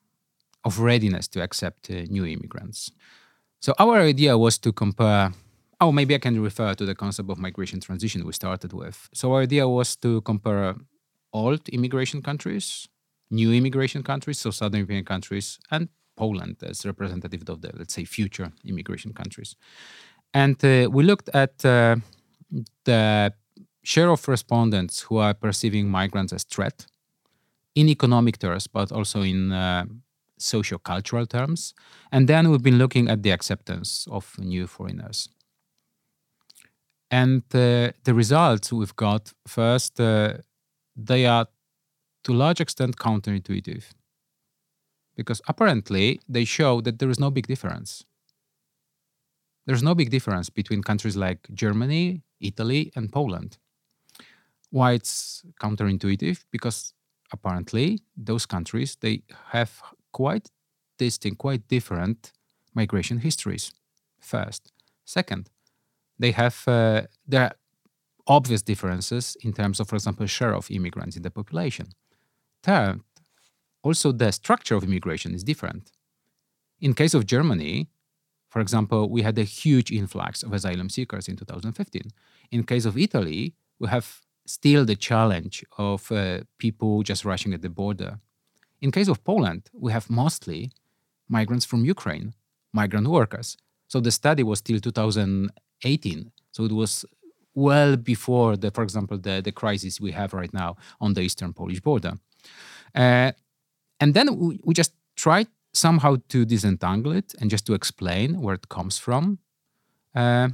of 0.65 0.79
readiness 0.79 1.29
to 1.29 1.43
accept 1.43 1.91
uh, 1.91 2.03
new 2.09 2.25
immigrants. 2.25 2.93
So 3.61 3.75
our 3.79 4.01
idea 4.01 4.37
was 4.39 4.59
to 4.59 4.73
compare. 4.73 5.33
Oh, 5.83 5.91
maybe 5.91 6.15
I 6.15 6.19
can 6.19 6.41
refer 6.41 6.75
to 6.75 6.85
the 6.85 6.95
concept 6.95 7.29
of 7.29 7.39
migration 7.39 7.81
transition 7.81 8.25
we 8.25 8.33
started 8.33 8.73
with. 8.73 9.09
So 9.13 9.33
our 9.33 9.43
idea 9.43 9.67
was 9.67 9.97
to 9.97 10.21
compare 10.21 10.77
old 11.33 11.69
immigration 11.71 12.23
countries, 12.23 12.87
new 13.33 13.53
immigration 13.53 14.05
countries, 14.05 14.39
so 14.39 14.53
southern 14.53 14.79
European 14.79 15.05
countries, 15.05 15.59
and 15.73 15.89
Poland 16.17 16.59
as 16.63 16.87
representative 16.87 17.43
of 17.49 17.63
the, 17.63 17.73
let's 17.77 17.95
say, 17.95 18.05
future 18.05 18.53
immigration 18.65 19.13
countries. 19.13 19.57
And 20.33 20.65
uh, 20.65 20.89
we 20.89 21.03
looked 21.03 21.31
at 21.35 21.65
uh, 21.65 21.97
the 22.85 23.33
share 23.83 24.11
of 24.11 24.29
respondents 24.29 25.01
who 25.01 25.17
are 25.17 25.35
perceiving 25.35 25.89
migrants 25.89 26.33
as 26.33 26.45
threat 26.45 26.87
in 27.75 27.89
economic 27.89 28.39
terms, 28.39 28.69
but 28.69 28.93
also 28.93 29.23
in 29.23 29.51
uh, 29.51 29.87
socio-cultural 30.39 31.27
terms. 31.27 31.75
And 32.13 32.29
then 32.29 32.51
we've 32.51 32.63
been 32.63 32.79
looking 32.79 33.09
at 33.09 33.25
the 33.25 33.33
acceptance 33.33 34.07
of 34.09 34.39
new 34.39 34.69
foreigners. 34.69 35.29
And 37.13 37.43
uh, 37.55 37.93
the 38.05 38.15
results 38.15 38.73
we've 38.73 38.97
got 38.97 39.35
first, 39.47 40.01
uh, 40.01 40.39
they 40.97 41.27
are 41.27 41.47
to 42.25 42.33
a 42.33 42.35
large 42.35 42.61
extent 42.61 42.97
counterintuitive. 42.97 43.85
Because 45.15 45.43
apparently 45.47 46.21
they 46.27 46.47
show 46.47 46.81
that 46.81 46.99
there 46.99 47.11
is 47.11 47.21
no 47.21 47.31
big 47.31 47.47
difference. 47.47 48.07
There's 49.67 49.83
no 49.83 49.95
big 49.95 50.09
difference 50.09 50.49
between 50.49 50.83
countries 50.83 51.15
like 51.15 51.47
Germany, 51.53 52.23
Italy, 52.41 52.91
and 52.97 53.13
Poland. 53.13 53.59
Why 54.71 54.93
it's 54.93 55.43
counterintuitive? 55.61 56.45
Because 56.51 56.95
apparently 57.31 58.01
those 58.17 58.47
countries 58.47 58.97
they 58.97 59.23
have 59.51 59.83
quite 60.13 60.49
distinct, 60.97 61.39
quite 61.39 61.69
different 61.69 62.33
migration 62.75 63.19
histories. 63.19 63.71
First, 64.19 64.73
second, 65.05 65.51
they 66.19 66.33
have 66.33 66.63
uh, 66.67 67.03
there 67.27 67.43
are 67.43 67.53
obvious 68.27 68.63
differences 68.63 69.37
in 69.43 69.53
terms 69.53 69.81
of, 69.81 69.89
for 69.89 69.97
example, 69.97 70.27
share 70.27 70.55
of 70.55 70.71
immigrants 70.71 71.17
in 71.17 71.23
the 71.23 71.31
population. 71.31 71.89
Third, 72.63 73.01
also 73.83 74.13
the 74.13 74.31
structure 74.33 74.77
of 74.77 74.85
immigration 74.85 75.35
is 75.35 75.43
different. 75.43 75.91
In 76.81 76.95
case 76.95 77.15
of 77.15 77.27
Germany, 77.27 77.89
for 78.49 78.61
example, 78.61 79.09
we 79.09 79.23
had 79.23 79.39
a 79.39 79.45
huge 79.45 79.91
influx 79.91 80.43
of 80.43 80.53
asylum 80.53 80.89
seekers 80.91 81.27
in 81.29 81.37
2015. 81.37 82.03
In 82.51 82.65
case 82.65 82.85
of 82.85 82.97
Italy, 82.97 83.55
we 83.79 83.89
have 83.89 84.21
still 84.47 84.85
the 84.85 84.97
challenge 84.97 85.65
of 85.79 86.13
uh, 86.13 86.41
people 86.59 87.03
just 87.03 87.25
rushing 87.25 87.55
at 87.55 87.63
the 87.63 87.71
border. 87.71 88.19
In 88.81 88.91
case 88.91 89.09
of 89.09 89.25
Poland, 89.25 89.71
we 89.73 89.93
have 89.93 90.11
mostly 90.11 90.73
migrants 91.29 91.65
from 91.65 91.85
Ukraine, 91.85 92.35
migrant 92.73 93.09
workers. 93.09 93.57
So 93.89 94.01
the 94.01 94.11
study 94.11 94.43
was 94.43 94.61
till 94.61 94.81
2018. 95.83 96.31
So 96.53 96.65
it 96.65 96.73
was 96.73 97.05
well 97.55 97.97
before 97.97 98.57
the, 98.57 98.71
for 98.71 98.83
example, 98.83 99.19
the, 99.19 99.41
the 99.43 99.53
crisis 99.53 100.01
we 100.01 100.13
have 100.13 100.33
right 100.33 100.53
now 100.53 100.77
on 101.01 101.15
the 101.15 101.21
eastern 101.21 101.53
Polish 101.53 101.81
border. 101.81 102.15
Uh, 102.95 103.33
and 104.01 104.15
then 104.15 104.37
we, 104.39 104.61
we 104.65 104.75
just 104.75 104.93
tried 105.17 105.49
somehow 105.73 106.17
to 106.29 106.45
disentangle 106.45 107.13
it 107.13 107.35
and 107.41 107.51
just 107.51 107.67
to 107.67 107.75
explain 107.75 108.41
where 108.41 108.55
it 108.55 108.69
comes 108.69 108.99
from. 108.99 109.39
Uh, 110.15 110.49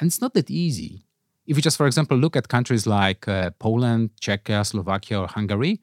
and 0.00 0.08
it's 0.08 0.20
not 0.20 0.34
that 0.34 0.50
easy 0.50 1.04
if 1.46 1.56
you 1.56 1.62
just, 1.62 1.76
for 1.76 1.86
example, 1.86 2.16
look 2.16 2.36
at 2.36 2.48
countries 2.48 2.86
like 2.86 3.28
uh, 3.28 3.50
Poland, 3.58 4.10
Czechia, 4.20 4.64
Slovakia, 4.64 5.20
or 5.20 5.28
Hungary, 5.28 5.80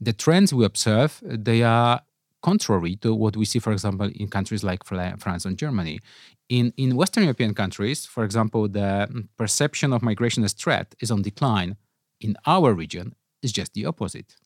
the 0.00 0.12
trends 0.12 0.52
we 0.52 0.64
observe 0.64 1.22
they 1.22 1.62
are 1.62 2.00
contrary 2.42 2.96
to 2.96 3.14
what 3.14 3.36
we 3.36 3.44
see, 3.44 3.58
for 3.58 3.72
example, 3.72 4.10
in 4.14 4.28
countries 4.28 4.62
like 4.62 4.84
France 4.84 5.44
and 5.44 5.58
Germany. 5.58 6.00
In 6.48 6.72
in 6.76 6.96
Western 6.96 7.24
European 7.24 7.54
countries, 7.54 8.06
for 8.06 8.24
example, 8.24 8.68
the 8.68 9.26
perception 9.36 9.92
of 9.92 10.02
migration 10.02 10.44
as 10.44 10.52
threat 10.52 10.94
is 11.00 11.10
on 11.10 11.22
decline. 11.22 11.76
In 12.20 12.34
our 12.46 12.72
region, 12.72 13.14
is 13.42 13.52
just 13.52 13.74
the 13.74 13.86
opposite. 13.86 14.36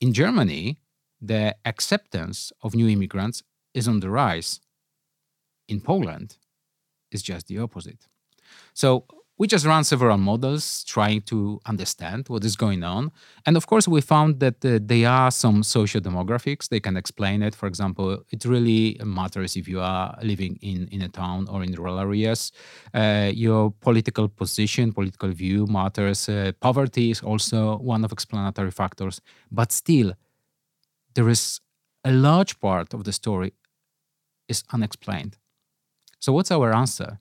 In 0.00 0.12
Germany, 0.12 0.78
the 1.20 1.56
acceptance 1.64 2.52
of 2.62 2.74
new 2.74 2.88
immigrants 2.88 3.42
is 3.74 3.88
on 3.88 4.00
the 4.00 4.10
rise. 4.10 4.60
In 5.68 5.80
Poland, 5.80 6.36
is 7.10 7.22
just 7.22 7.46
the 7.46 7.58
opposite. 7.58 8.06
So 8.74 9.04
we 9.38 9.46
just 9.46 9.64
ran 9.64 9.84
several 9.84 10.18
models 10.18 10.82
trying 10.84 11.22
to 11.22 11.60
understand 11.64 12.28
what 12.28 12.44
is 12.44 12.56
going 12.56 12.82
on. 12.82 13.12
And 13.46 13.56
of 13.56 13.68
course, 13.68 13.86
we 13.86 14.00
found 14.00 14.40
that 14.40 14.64
uh, 14.64 14.80
there 14.82 15.08
are 15.08 15.30
some 15.30 15.62
social 15.62 16.00
demographics. 16.00 16.68
They 16.68 16.80
can 16.80 16.96
explain 16.96 17.42
it. 17.42 17.54
For 17.54 17.68
example, 17.68 18.24
it 18.30 18.44
really 18.44 19.00
matters 19.04 19.56
if 19.56 19.68
you 19.68 19.80
are 19.80 20.18
living 20.22 20.58
in, 20.60 20.88
in 20.90 21.02
a 21.02 21.08
town 21.08 21.46
or 21.48 21.62
in 21.62 21.72
rural 21.72 22.00
areas. 22.00 22.50
Uh, 22.92 23.30
your 23.32 23.70
political 23.80 24.28
position, 24.28 24.92
political 24.92 25.30
view 25.30 25.66
matters. 25.68 26.28
Uh, 26.28 26.50
poverty 26.60 27.12
is 27.12 27.22
also 27.22 27.78
one 27.78 28.04
of 28.04 28.10
explanatory 28.10 28.72
factors. 28.72 29.20
But 29.52 29.70
still, 29.70 30.14
there 31.14 31.28
is 31.28 31.60
a 32.04 32.10
large 32.10 32.58
part 32.58 32.92
of 32.92 33.04
the 33.04 33.12
story 33.12 33.52
is 34.48 34.64
unexplained. 34.72 35.36
So, 36.18 36.32
what's 36.32 36.50
our 36.50 36.72
answer? 36.74 37.20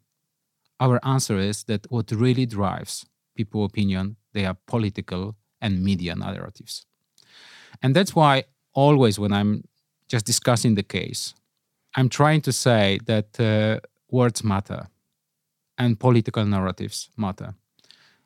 Our 0.79 0.99
answer 1.03 1.37
is 1.37 1.63
that 1.65 1.85
what 1.89 2.11
really 2.11 2.45
drives 2.45 3.05
people 3.35 3.63
opinion, 3.63 4.17
they 4.33 4.45
are 4.45 4.57
political 4.67 5.35
and 5.61 5.83
media 5.83 6.15
narratives. 6.15 6.85
And 7.81 7.95
that's 7.95 8.15
why 8.15 8.45
always 8.73 9.19
when 9.19 9.33
I'm 9.33 9.63
just 10.07 10.25
discussing 10.25 10.75
the 10.75 10.83
case, 10.83 11.33
I'm 11.95 12.09
trying 12.09 12.41
to 12.41 12.51
say 12.51 12.99
that 13.05 13.39
uh, 13.39 13.79
words 14.09 14.43
matter 14.43 14.87
and 15.77 15.99
political 15.99 16.45
narratives 16.45 17.09
matter. 17.17 17.53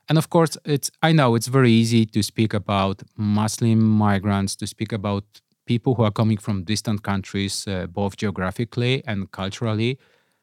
And 0.09 0.17
of 0.17 0.29
course, 0.29 0.57
it's 0.65 0.91
I 1.01 1.13
know 1.13 1.35
it's 1.35 1.47
very 1.47 1.71
easy 1.71 2.05
to 2.07 2.21
speak 2.21 2.53
about 2.53 3.03
Muslim 3.15 3.79
migrants, 3.79 4.55
to 4.57 4.67
speak 4.67 4.91
about 4.91 5.23
people 5.65 5.95
who 5.95 6.03
are 6.03 6.11
coming 6.11 6.37
from 6.37 6.63
distant 6.63 7.03
countries, 7.03 7.67
uh, 7.67 7.87
both 7.87 8.17
geographically 8.17 9.03
and 9.07 9.31
culturally. 9.31 9.99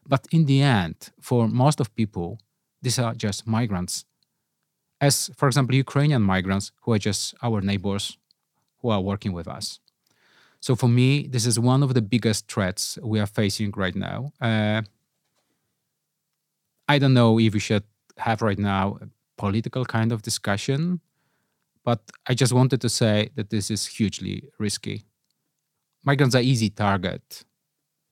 But 0.08 0.26
in 0.32 0.46
the 0.46 0.62
end, 0.62 1.10
for 1.20 1.46
most 1.46 1.80
of 1.80 1.94
people, 1.94 2.40
these 2.80 2.98
are 2.98 3.14
just 3.14 3.46
migrants. 3.46 4.06
As, 5.00 5.30
for 5.36 5.46
example, 5.46 5.74
Ukrainian 5.76 6.22
migrants 6.22 6.72
who 6.82 6.92
are 6.92 6.98
just 6.98 7.34
our 7.42 7.60
neighbors 7.60 8.16
who 8.80 8.88
are 8.88 9.00
working 9.00 9.32
with 9.32 9.46
us. 9.46 9.78
So 10.60 10.74
for 10.74 10.88
me, 10.88 11.28
this 11.28 11.46
is 11.46 11.60
one 11.60 11.82
of 11.82 11.94
the 11.94 12.02
biggest 12.02 12.50
threats 12.50 12.98
we 13.02 13.20
are 13.20 13.26
facing 13.26 13.70
right 13.76 13.94
now. 13.94 14.32
Uh, 14.40 14.82
I 16.88 16.98
don't 16.98 17.14
know 17.14 17.38
if 17.38 17.52
we 17.54 17.60
should 17.60 17.84
have 18.16 18.42
right 18.42 18.58
now 18.58 18.98
a 19.00 19.08
political 19.36 19.84
kind 19.84 20.10
of 20.10 20.22
discussion, 20.22 21.00
but 21.84 22.00
I 22.26 22.34
just 22.34 22.52
wanted 22.52 22.80
to 22.80 22.88
say 22.88 23.30
that 23.36 23.50
this 23.50 23.70
is 23.70 23.86
hugely 23.86 24.50
risky. 24.58 25.04
Migrants 26.02 26.34
are 26.34 26.40
easy 26.40 26.70
target 26.70 27.44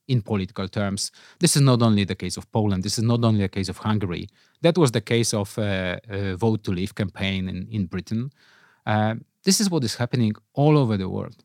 in 0.09 0.23
political 0.23 0.69
terms. 0.69 1.11
This 1.39 1.57
is 1.57 1.63
not 1.63 1.83
only 1.83 2.05
the 2.05 2.15
case 2.15 2.37
of 2.37 2.51
Poland. 2.53 2.83
This 2.83 2.99
is 2.99 3.05
not 3.05 3.25
only 3.25 3.45
a 3.45 3.49
case 3.49 3.69
of 3.69 3.79
Hungary. 3.79 4.29
That 4.63 4.79
was 4.79 4.93
the 4.93 5.01
case 5.01 5.35
of 5.35 5.59
uh, 5.59 5.97
a 6.09 6.35
vote 6.37 6.65
to 6.65 6.73
leave 6.73 6.95
campaign 6.95 7.49
in, 7.49 7.69
in 7.71 7.87
Britain. 7.87 8.31
Uh, 8.87 9.17
this 9.45 9.61
is 9.61 9.71
what 9.71 9.85
is 9.85 9.97
happening 9.97 10.35
all 10.55 10.79
over 10.79 10.97
the 10.97 11.09
world. 11.09 11.45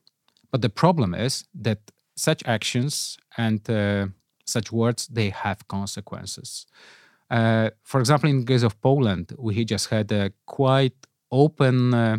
But 0.52 0.62
the 0.62 0.69
problem 0.69 1.13
is 1.13 1.45
that 1.62 1.80
such 2.15 2.43
actions 2.45 3.17
and 3.38 3.67
uh, 3.69 4.08
such 4.45 4.71
words 4.71 5.08
they 5.08 5.30
have 5.30 5.67
consequences. 5.67 6.65
Uh, 7.30 7.69
for 7.84 8.00
example, 8.00 8.30
in 8.30 8.39
the 8.41 8.45
case 8.45 8.63
of 8.63 8.80
Poland, 8.82 9.34
we 9.38 9.63
just 9.63 9.89
had 9.89 10.12
a 10.12 10.32
quite 10.45 10.95
open 11.32 11.93
uh, 11.93 12.17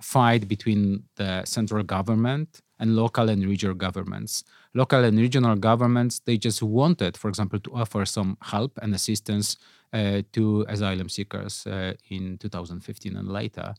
fight 0.00 0.46
between 0.46 1.04
the 1.16 1.44
central 1.44 1.82
government 1.82 2.60
and 2.80 2.96
local 2.96 3.28
and 3.28 3.44
regional 3.46 3.74
governments. 3.74 4.42
Local 4.74 5.04
and 5.04 5.18
regional 5.18 5.54
governments 5.56 6.20
they 6.20 6.36
just 6.36 6.62
wanted, 6.62 7.16
for 7.16 7.28
example, 7.28 7.60
to 7.60 7.70
offer 7.74 8.04
some 8.04 8.36
help 8.42 8.78
and 8.82 8.94
assistance 8.94 9.56
uh, 9.92 10.22
to 10.32 10.64
asylum 10.68 11.08
seekers 11.08 11.66
uh, 11.66 11.92
in 12.08 12.38
2015 12.38 13.16
and 13.16 13.28
later. 13.28 13.74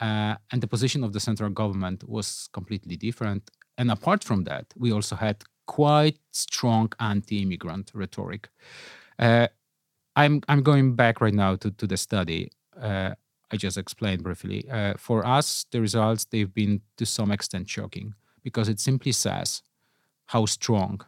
Uh, 0.00 0.34
and 0.50 0.62
the 0.62 0.66
position 0.66 1.04
of 1.04 1.12
the 1.12 1.20
central 1.20 1.50
government 1.50 2.08
was 2.08 2.48
completely 2.52 2.96
different. 2.96 3.50
And 3.78 3.90
apart 3.90 4.24
from 4.24 4.44
that, 4.44 4.66
we 4.76 4.92
also 4.92 5.16
had 5.16 5.42
quite 5.66 6.18
strong 6.32 6.90
anti-immigrant 6.98 7.92
rhetoric. 7.94 8.48
Uh, 9.18 9.46
I'm 10.16 10.42
I'm 10.48 10.62
going 10.62 10.96
back 10.96 11.20
right 11.20 11.34
now 11.34 11.56
to 11.56 11.70
to 11.70 11.86
the 11.86 11.96
study. 11.96 12.50
Uh, 12.80 13.14
I 13.52 13.56
just 13.56 13.76
explained 13.76 14.22
briefly. 14.22 14.68
Uh, 14.70 14.94
for 14.96 15.26
us, 15.26 15.66
the 15.70 15.80
results 15.80 16.24
they've 16.24 16.52
been 16.52 16.82
to 16.96 17.06
some 17.06 17.32
extent 17.32 17.68
shocking 17.68 18.14
because 18.42 18.68
it 18.68 18.80
simply 18.80 19.12
says 19.12 19.62
how 20.26 20.46
strong 20.46 21.00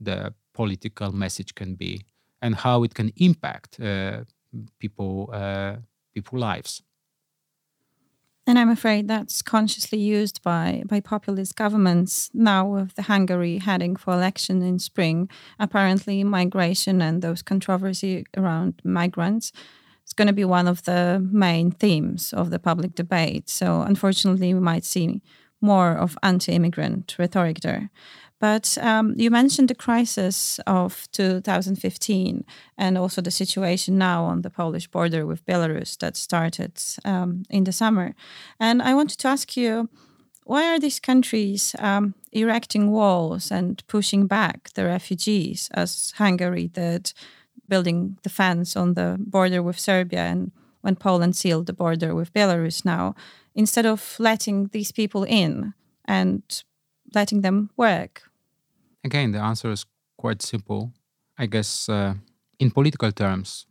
the 0.00 0.32
political 0.54 1.12
message 1.12 1.54
can 1.54 1.74
be 1.74 2.02
and 2.40 2.54
how 2.54 2.84
it 2.84 2.94
can 2.94 3.12
impact 3.16 3.80
uh, 3.80 4.24
people 4.78 5.30
uh, 5.32 5.76
people 6.14 6.38
lives. 6.38 6.82
And 8.46 8.58
I'm 8.58 8.70
afraid 8.70 9.06
that's 9.06 9.42
consciously 9.42 9.98
used 9.98 10.42
by, 10.42 10.82
by 10.86 10.98
populist 11.00 11.54
governments 11.54 12.30
now 12.34 12.66
with 12.66 12.94
the 12.94 13.02
Hungary 13.02 13.58
heading 13.58 13.94
for 13.94 14.12
election 14.14 14.62
in 14.62 14.78
spring. 14.78 15.28
Apparently, 15.60 16.24
migration 16.24 17.00
and 17.00 17.22
those 17.22 17.42
controversy 17.42 18.24
around 18.36 18.80
migrants 18.82 19.52
is 20.10 20.14
going 20.14 20.26
to 20.28 20.34
be 20.34 20.44
one 20.44 20.68
of 20.68 20.82
the 20.82 21.26
main 21.30 21.70
themes 21.70 22.32
of 22.32 22.50
the 22.50 22.58
public 22.58 22.94
debate. 22.94 23.48
So, 23.48 23.82
unfortunately, 23.82 24.52
we 24.54 24.60
might 24.60 24.84
see 24.84 25.22
more 25.60 25.92
of 25.92 26.18
anti-immigrant 26.22 27.16
rhetoric 27.18 27.60
there. 27.60 27.90
But 28.40 28.78
um, 28.78 29.14
you 29.16 29.30
mentioned 29.30 29.68
the 29.68 29.74
crisis 29.74 30.58
of 30.66 31.06
2015 31.12 32.44
and 32.78 32.98
also 32.98 33.20
the 33.20 33.30
situation 33.30 33.98
now 33.98 34.24
on 34.24 34.42
the 34.42 34.50
Polish 34.50 34.88
border 34.88 35.26
with 35.26 35.44
Belarus 35.44 35.98
that 35.98 36.16
started 36.16 36.72
um, 37.04 37.42
in 37.50 37.64
the 37.64 37.72
summer. 37.72 38.14
And 38.58 38.80
I 38.80 38.94
wanted 38.94 39.18
to 39.18 39.28
ask 39.28 39.56
you 39.58 39.90
why 40.44 40.64
are 40.74 40.80
these 40.80 40.98
countries 40.98 41.76
um, 41.78 42.14
erecting 42.32 42.90
walls 42.90 43.52
and 43.52 43.86
pushing 43.86 44.26
back 44.26 44.70
the 44.72 44.84
refugees, 44.84 45.68
as 45.74 46.12
Hungary 46.16 46.68
did, 46.68 47.12
building 47.70 48.18
the 48.22 48.28
fence 48.28 48.76
on 48.76 48.94
the 48.94 49.16
border 49.18 49.62
with 49.62 49.78
Serbia 49.78 50.20
and 50.20 50.52
when 50.82 50.96
Poland 50.96 51.36
sealed 51.36 51.66
the 51.66 51.72
border 51.72 52.14
with 52.14 52.32
Belarus 52.32 52.84
now, 52.84 53.14
instead 53.54 53.86
of 53.86 54.16
letting 54.18 54.68
these 54.72 54.92
people 54.92 55.24
in 55.24 55.74
and 56.04 56.42
letting 57.14 57.42
them 57.42 57.70
work? 57.76 58.22
Again, 59.04 59.32
the 59.32 59.40
answer 59.40 59.70
is 59.70 59.86
quite 60.16 60.42
simple. 60.42 60.92
I 61.38 61.46
guess 61.46 61.88
uh, 61.88 62.14
in 62.58 62.70
political 62.70 63.12
terms, 63.12 63.66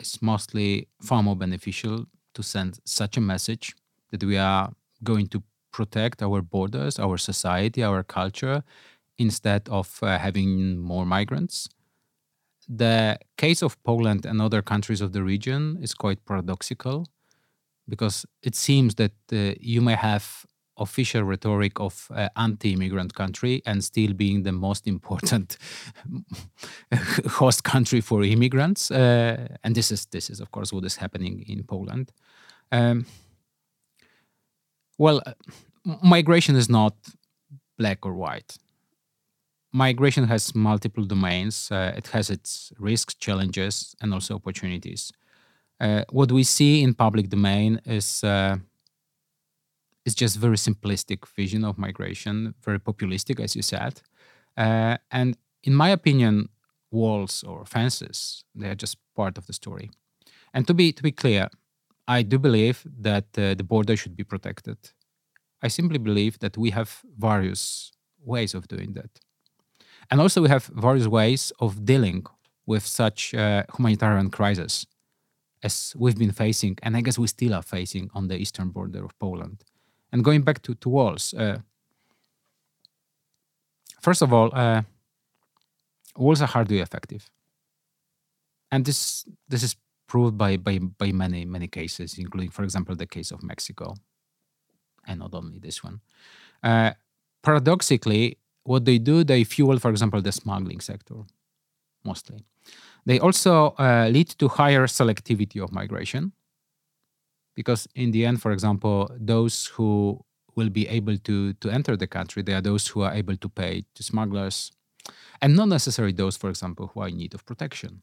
it's 0.00 0.22
mostly 0.22 0.88
far 1.02 1.22
more 1.22 1.36
beneficial 1.36 2.06
to 2.34 2.42
send 2.42 2.78
such 2.84 3.16
a 3.16 3.20
message 3.20 3.74
that 4.10 4.22
we 4.22 4.36
are 4.36 4.72
going 5.02 5.28
to 5.28 5.42
protect 5.72 6.22
our 6.22 6.40
borders, 6.42 6.98
our 6.98 7.18
society, 7.18 7.82
our 7.82 8.02
culture, 8.02 8.62
instead 9.18 9.68
of 9.68 9.98
uh, 10.02 10.18
having 10.18 10.78
more 10.78 11.04
migrants. 11.04 11.68
The 12.68 13.18
case 13.36 13.62
of 13.62 13.82
Poland 13.82 14.26
and 14.26 14.40
other 14.42 14.62
countries 14.62 15.00
of 15.00 15.12
the 15.12 15.22
region 15.22 15.78
is 15.82 15.94
quite 15.94 16.24
paradoxical 16.26 17.06
because 17.88 18.26
it 18.42 18.54
seems 18.54 18.94
that 18.96 19.12
uh, 19.32 19.54
you 19.60 19.80
may 19.80 19.94
have 19.94 20.44
official 20.76 21.22
rhetoric 21.24 21.80
of 21.80 22.08
uh, 22.14 22.28
anti-immigrant 22.36 23.14
country 23.14 23.62
and 23.66 23.82
still 23.82 24.12
being 24.12 24.44
the 24.44 24.52
most 24.52 24.86
important 24.86 25.56
host 27.30 27.64
country 27.64 28.00
for 28.00 28.22
immigrants 28.22 28.90
uh, 28.90 29.48
and 29.64 29.74
this 29.74 29.90
is 29.90 30.06
this 30.06 30.30
is 30.30 30.40
of 30.40 30.50
course 30.52 30.72
what 30.72 30.84
is 30.84 30.96
happening 30.96 31.44
in 31.48 31.64
poland. 31.64 32.12
Um, 32.70 33.06
well 34.98 35.20
migration 36.02 36.56
is 36.56 36.68
not 36.68 36.94
black 37.76 38.04
or 38.06 38.14
white 38.14 38.58
migration 39.72 40.24
has 40.24 40.54
multiple 40.54 41.04
domains 41.04 41.70
uh, 41.70 41.92
it 41.96 42.08
has 42.08 42.30
its 42.30 42.72
risks 42.78 43.14
challenges 43.14 43.94
and 44.00 44.14
also 44.14 44.34
opportunities 44.34 45.12
uh, 45.80 46.02
what 46.10 46.32
we 46.32 46.42
see 46.42 46.82
in 46.82 46.94
public 46.94 47.28
domain 47.28 47.80
is 47.84 48.24
uh, 48.24 48.56
it's 50.04 50.14
just 50.14 50.38
very 50.38 50.56
simplistic 50.56 51.26
vision 51.36 51.64
of 51.64 51.76
migration, 51.76 52.54
very 52.64 52.80
populistic, 52.80 53.40
as 53.40 53.54
you 53.54 53.62
said. 53.62 54.00
Uh, 54.56 54.96
and 55.10 55.36
in 55.62 55.74
my 55.74 55.90
opinion, 55.90 56.48
walls 56.90 57.44
or 57.44 57.66
fences 57.66 58.42
they 58.54 58.70
are 58.70 58.74
just 58.74 58.96
part 59.14 59.36
of 59.36 59.46
the 59.46 59.52
story. 59.52 59.90
And 60.54 60.66
to 60.66 60.74
be 60.74 60.92
to 60.92 61.02
be 61.02 61.12
clear, 61.12 61.48
I 62.08 62.22
do 62.22 62.38
believe 62.38 62.86
that 63.00 63.26
uh, 63.36 63.54
the 63.54 63.64
border 63.64 63.96
should 63.96 64.16
be 64.16 64.24
protected. 64.24 64.78
I 65.62 65.68
simply 65.68 65.98
believe 65.98 66.38
that 66.38 66.56
we 66.56 66.70
have 66.70 67.02
various 67.18 67.92
ways 68.24 68.54
of 68.54 68.66
doing 68.66 68.94
that, 68.94 69.10
and 70.10 70.20
also 70.20 70.42
we 70.42 70.48
have 70.48 70.66
various 70.66 71.06
ways 71.06 71.52
of 71.60 71.84
dealing 71.84 72.26
with 72.66 72.86
such 72.86 73.34
uh, 73.34 73.64
humanitarian 73.76 74.30
crisis 74.30 74.86
as 75.62 75.94
we've 75.96 76.18
been 76.18 76.32
facing, 76.32 76.78
and 76.82 76.96
I 76.96 77.00
guess 77.00 77.18
we 77.18 77.26
still 77.26 77.54
are 77.54 77.62
facing 77.62 78.10
on 78.14 78.28
the 78.28 78.36
eastern 78.36 78.70
border 78.70 79.04
of 79.04 79.18
Poland. 79.18 79.64
And 80.12 80.24
going 80.24 80.42
back 80.42 80.62
to, 80.62 80.74
to 80.74 80.88
walls, 80.88 81.34
uh, 81.34 81.58
first 84.00 84.22
of 84.22 84.32
all, 84.32 84.50
uh, 84.52 84.82
walls 86.16 86.40
are 86.40 86.46
hardly 86.46 86.78
effective. 86.78 87.30
And 88.70 88.84
this 88.84 89.24
this 89.48 89.62
is 89.62 89.76
proved 90.06 90.38
by, 90.38 90.56
by, 90.56 90.78
by 90.78 91.12
many, 91.12 91.44
many 91.44 91.68
cases, 91.68 92.18
including, 92.18 92.50
for 92.50 92.64
example, 92.64 92.96
the 92.96 93.06
case 93.06 93.30
of 93.30 93.42
Mexico, 93.42 93.94
and 95.06 95.18
not 95.20 95.34
only 95.34 95.58
this 95.58 95.84
one. 95.84 96.00
Uh, 96.62 96.92
paradoxically, 97.42 98.38
what 98.68 98.84
they 98.84 98.98
do, 98.98 99.24
they 99.24 99.44
fuel, 99.44 99.78
for 99.78 99.90
example, 99.90 100.20
the 100.20 100.32
smuggling 100.32 100.80
sector, 100.80 101.18
mostly. 102.04 102.38
They 103.06 103.18
also 103.18 103.74
uh, 103.78 104.08
lead 104.16 104.28
to 104.40 104.48
higher 104.48 104.86
selectivity 104.86 105.62
of 105.64 105.72
migration 105.72 106.32
because 107.54 107.88
in 107.94 108.12
the 108.12 108.24
end 108.24 108.40
for 108.40 108.52
example 108.52 109.10
those 109.18 109.66
who 109.74 110.20
will 110.54 110.70
be 110.70 110.86
able 110.98 111.16
to 111.28 111.54
to 111.54 111.70
enter 111.70 111.96
the 111.96 112.06
country 112.06 112.40
they 112.42 112.54
are 112.54 112.60
those 112.60 112.86
who 112.86 113.00
are 113.02 113.14
able 113.14 113.36
to 113.36 113.48
pay 113.48 113.84
to 113.96 114.02
smugglers 114.02 114.70
and 115.40 115.56
not 115.56 115.68
necessarily 115.68 116.12
those, 116.12 116.36
for 116.36 116.50
example, 116.50 116.88
who 116.88 117.00
are 117.00 117.08
in 117.08 117.16
need 117.16 117.34
of 117.34 117.44
protection. 117.46 118.02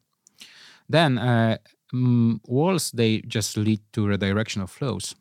Then 0.88 1.18
uh, 1.18 1.58
mm, 1.92 2.40
walls 2.46 2.90
they 2.92 3.20
just 3.20 3.56
lead 3.56 3.80
to 3.92 4.06
redirection 4.06 4.62
of 4.62 4.70
flows 4.70 5.14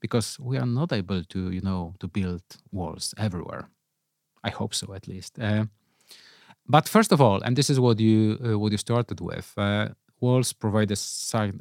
because 0.00 0.38
we 0.38 0.56
are 0.56 0.66
not 0.66 0.92
able 0.92 1.24
to, 1.24 1.50
you 1.50 1.60
know, 1.60 1.94
to 1.98 2.08
build 2.08 2.42
walls 2.70 3.14
everywhere. 3.18 3.68
I 4.44 4.50
hope 4.50 4.74
so, 4.74 4.94
at 4.94 5.08
least. 5.08 5.38
Uh, 5.38 5.66
but 6.66 6.88
first 6.88 7.12
of 7.12 7.20
all, 7.20 7.40
and 7.42 7.56
this 7.56 7.70
is 7.70 7.80
what 7.80 7.98
you 7.98 8.38
uh, 8.44 8.58
what 8.58 8.72
you 8.72 8.78
started 8.78 9.20
with, 9.20 9.52
uh, 9.56 9.88
walls 10.20 10.52
provide 10.52 10.90
a 10.90 10.96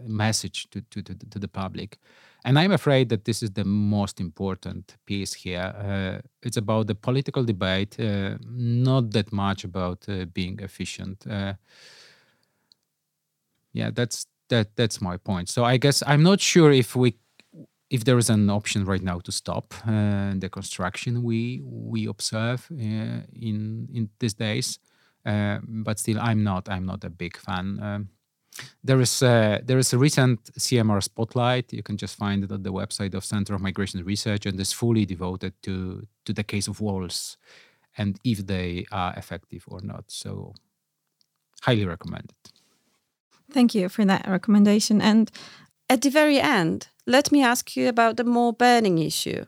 message 0.07 0.69
to, 0.71 0.81
to, 0.81 1.01
to, 1.01 1.13
to, 1.13 1.39
the 1.39 1.47
public. 1.47 1.99
And 2.43 2.57
I'm 2.57 2.71
afraid 2.71 3.09
that 3.09 3.25
this 3.25 3.43
is 3.43 3.51
the 3.51 3.63
most 3.63 4.19
important 4.19 4.97
piece 5.05 5.33
here. 5.33 5.73
Uh, 5.77 6.27
it's 6.41 6.57
about 6.57 6.87
the 6.87 6.95
political 6.95 7.43
debate, 7.43 7.99
uh, 7.99 8.37
not 8.47 9.11
that 9.11 9.31
much 9.31 9.63
about 9.63 10.05
uh, 10.09 10.25
being 10.25 10.59
efficient. 10.59 11.25
Yeah, 13.73 13.91
that's 13.93 14.25
that. 14.49 14.75
That's 14.75 15.01
my 15.01 15.17
point. 15.17 15.49
So 15.49 15.63
I 15.63 15.77
guess 15.77 16.01
I'm 16.07 16.23
not 16.23 16.41
sure 16.41 16.71
if 16.71 16.95
we 16.95 17.15
if 17.89 18.03
there 18.03 18.17
is 18.17 18.29
an 18.29 18.49
option 18.49 18.85
right 18.85 19.01
now 19.01 19.19
to 19.19 19.31
stop 19.31 19.73
uh, 19.87 20.33
the 20.35 20.49
construction 20.49 21.23
we 21.23 21.61
we 21.63 22.07
observe 22.07 22.67
uh, 22.71 23.21
in 23.33 23.87
in 23.93 24.09
these 24.19 24.33
days. 24.33 24.79
but 25.85 25.99
still, 25.99 26.19
I'm 26.19 26.43
not. 26.43 26.69
I'm 26.69 26.85
not 26.85 27.03
a 27.03 27.09
big 27.09 27.37
fan. 27.37 27.79
Um, 27.81 28.09
there 28.83 29.01
is 29.01 29.21
a, 29.21 29.61
there 29.63 29.77
is 29.77 29.93
a 29.93 29.97
recent 29.97 30.43
CMR 30.57 31.01
spotlight. 31.03 31.73
You 31.73 31.83
can 31.83 31.97
just 31.97 32.15
find 32.17 32.43
it 32.43 32.51
at 32.51 32.63
the 32.63 32.71
website 32.71 33.13
of 33.13 33.25
Center 33.25 33.53
of 33.53 33.61
Migration 33.61 34.03
Research, 34.03 34.45
and 34.45 34.59
it's 34.59 34.73
fully 34.73 35.05
devoted 35.05 35.53
to 35.63 36.07
to 36.25 36.33
the 36.33 36.43
case 36.43 36.67
of 36.67 36.81
walls 36.81 37.37
and 37.97 38.19
if 38.23 38.45
they 38.45 38.85
are 38.91 39.13
effective 39.17 39.65
or 39.67 39.81
not. 39.81 40.05
So, 40.07 40.53
highly 41.61 41.85
recommended. 41.85 42.35
Thank 43.51 43.73
you 43.73 43.89
for 43.89 44.05
that 44.05 44.27
recommendation. 44.27 45.01
And 45.01 45.31
at 45.89 46.01
the 46.01 46.09
very 46.09 46.39
end, 46.39 46.87
let 47.05 47.31
me 47.31 47.43
ask 47.43 47.75
you 47.75 47.87
about 47.87 48.17
the 48.17 48.23
more 48.23 48.53
burning 48.53 48.97
issue 48.97 49.45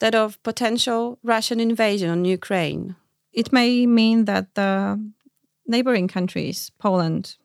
that 0.00 0.14
of 0.14 0.42
potential 0.42 1.18
Russian 1.22 1.60
invasion 1.60 2.10
on 2.10 2.24
Ukraine. 2.24 2.96
It 3.32 3.52
may 3.52 3.86
mean 3.86 4.24
that 4.24 4.54
the 4.54 4.98
neighboring 5.66 6.08
countries, 6.08 6.72
Poland, 6.78 7.36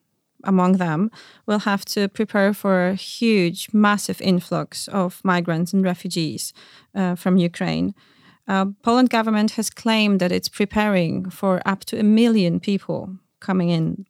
among 0.43 0.73
them 0.73 1.11
will 1.45 1.59
have 1.59 1.85
to 1.85 2.07
prepare 2.07 2.53
for 2.53 2.87
a 2.87 2.95
huge, 2.95 3.69
massive 3.73 4.19
influx 4.21 4.87
of 4.87 5.21
migrants 5.23 5.73
and 5.73 5.83
refugees 5.83 6.53
uh, 6.95 7.15
from 7.15 7.37
Ukraine. 7.37 7.93
Uh, 8.47 8.65
Poland 8.81 9.09
government 9.09 9.51
has 9.51 9.69
claimed 9.69 10.19
that 10.19 10.31
it's 10.31 10.49
preparing 10.49 11.29
for 11.29 11.61
up 11.65 11.85
to 11.85 11.99
a 11.99 12.03
million 12.03 12.59
people 12.59 13.17
coming 13.39 13.69
in. 13.69 14.05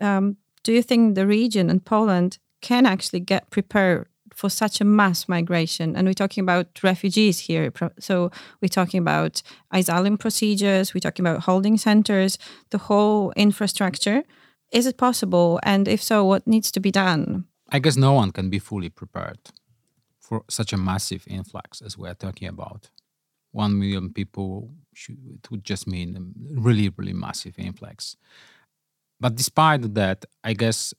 Um, 0.00 0.36
do 0.62 0.72
you 0.72 0.82
think 0.82 1.14
the 1.14 1.26
region 1.26 1.70
and 1.70 1.84
Poland 1.84 2.38
can 2.60 2.86
actually 2.86 3.20
get 3.20 3.50
prepared 3.50 4.06
for 4.32 4.48
such 4.48 4.80
a 4.80 4.84
mass 4.84 5.28
migration? 5.28 5.96
And 5.96 6.06
we're 6.06 6.14
talking 6.14 6.42
about 6.42 6.82
refugees 6.82 7.40
here. 7.40 7.72
So 7.98 8.30
we're 8.60 8.68
talking 8.68 8.98
about 8.98 9.42
asylum 9.72 10.18
procedures, 10.18 10.94
we're 10.94 11.00
talking 11.00 11.26
about 11.26 11.42
holding 11.42 11.76
centers, 11.78 12.38
the 12.70 12.78
whole 12.78 13.32
infrastructure. 13.36 14.22
Is 14.72 14.86
it 14.86 14.96
possible? 14.96 15.58
And 15.62 15.88
if 15.88 16.02
so, 16.02 16.24
what 16.24 16.46
needs 16.46 16.70
to 16.72 16.80
be 16.80 16.90
done? 16.90 17.44
I 17.70 17.78
guess 17.80 17.96
no 17.96 18.12
one 18.12 18.30
can 18.32 18.50
be 18.50 18.58
fully 18.58 18.88
prepared 18.88 19.38
for 20.18 20.44
such 20.48 20.72
a 20.72 20.76
massive 20.76 21.24
influx 21.26 21.82
as 21.82 21.98
we're 21.98 22.14
talking 22.14 22.48
about. 22.48 22.90
One 23.52 23.78
million 23.78 24.12
people, 24.12 24.70
it 25.08 25.50
would 25.50 25.64
just 25.64 25.88
mean 25.88 26.16
a 26.16 26.60
really, 26.60 26.88
really 26.96 27.12
massive 27.12 27.58
influx. 27.58 28.16
But 29.18 29.34
despite 29.34 29.94
that, 29.94 30.24
I 30.44 30.52
guess 30.52 30.94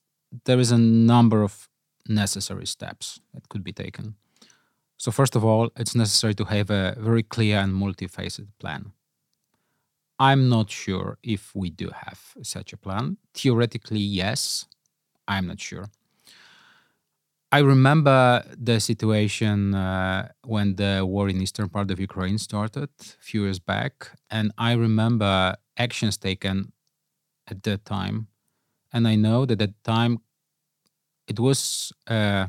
there 0.46 0.60
is 0.60 0.72
a 0.72 0.78
number 0.78 1.44
of 1.44 1.70
necessary 2.08 2.66
steps 2.66 3.20
that 3.34 3.50
could 3.50 3.64
be 3.64 3.74
taken. 3.74 4.16
So, 4.98 5.12
first 5.12 5.36
of 5.36 5.44
all, 5.46 5.72
it's 5.78 5.96
necessary 5.96 6.36
to 6.36 6.46
have 6.46 6.70
a 6.70 6.96
very 7.00 7.24
clear 7.24 7.60
and 7.60 7.74
multifaceted 7.74 8.50
plan. 8.60 8.94
I'm 10.20 10.50
not 10.50 10.70
sure 10.70 11.18
if 11.24 11.56
we 11.56 11.70
do 11.70 11.90
have 12.06 12.20
such 12.44 12.74
a 12.74 12.78
plan. 12.78 13.18
Theoretically, 13.34 14.00
yes. 14.00 14.68
I'm 15.28 15.48
not 15.48 15.60
sure. 15.60 15.88
I 17.52 17.60
remember 17.60 18.44
the 18.58 18.80
situation 18.80 19.76
uh, 19.76 20.30
when 20.46 20.76
the 20.76 21.06
war 21.06 21.28
in 21.28 21.42
eastern 21.42 21.68
part 21.68 21.92
of 21.92 22.00
Ukraine 22.00 22.38
started 22.38 22.90
a 23.00 23.24
few 23.24 23.44
years 23.44 23.60
back, 23.60 24.12
and 24.30 24.54
I 24.58 24.72
remember 24.74 25.56
actions 25.78 26.18
taken 26.18 26.72
at 27.48 27.64
that 27.64 27.86
time. 27.86 28.28
And 28.94 29.08
I 29.08 29.16
know 29.16 29.46
that 29.46 29.62
at 29.62 29.70
the 29.70 29.92
time 29.92 30.20
it 31.28 31.40
was 31.40 31.94
uh, 32.08 32.48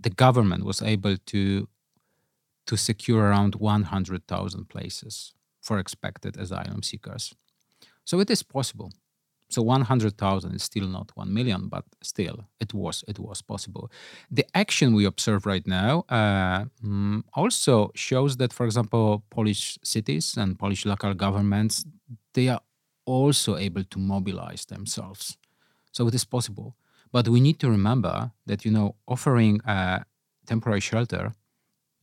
the 0.00 0.10
government 0.10 0.64
was 0.64 0.82
able 0.82 1.16
to 1.16 1.68
to 2.66 2.76
secure 2.76 3.22
around 3.24 3.54
100,000 3.56 4.68
places 4.70 5.34
for 5.60 5.78
expected 5.78 6.38
asylum 6.38 6.82
seekers. 6.82 7.34
So 8.04 8.20
it 8.20 8.30
is 8.30 8.42
possible. 8.42 8.90
So 9.50 9.62
100,000 9.62 10.54
is 10.54 10.62
still 10.62 10.88
not 10.88 11.12
1 11.14 11.32
million, 11.32 11.68
but 11.68 11.84
still 12.02 12.46
it 12.60 12.72
was 12.72 13.04
it 13.06 13.18
was 13.18 13.42
possible. 13.42 13.90
The 14.30 14.46
action 14.54 14.94
we 14.94 15.04
observe 15.04 15.46
right 15.46 15.66
now 15.66 16.04
uh, 16.08 16.64
mm, 16.82 17.22
also 17.34 17.90
shows 17.94 18.36
that, 18.38 18.52
for 18.52 18.64
example, 18.66 19.22
Polish 19.30 19.78
cities 19.82 20.36
and 20.36 20.58
Polish 20.58 20.86
local 20.86 21.14
governments 21.14 21.84
they 22.32 22.48
are 22.48 22.60
also 23.06 23.56
able 23.56 23.84
to 23.84 23.98
mobilize 23.98 24.64
themselves. 24.66 25.36
So 25.92 26.08
it 26.08 26.14
is 26.14 26.24
possible, 26.24 26.76
but 27.12 27.28
we 27.28 27.40
need 27.40 27.58
to 27.60 27.70
remember 27.70 28.32
that 28.46 28.64
you 28.64 28.70
know 28.70 28.96
offering 29.06 29.60
a 29.66 30.04
temporary 30.46 30.80
shelter 30.80 31.32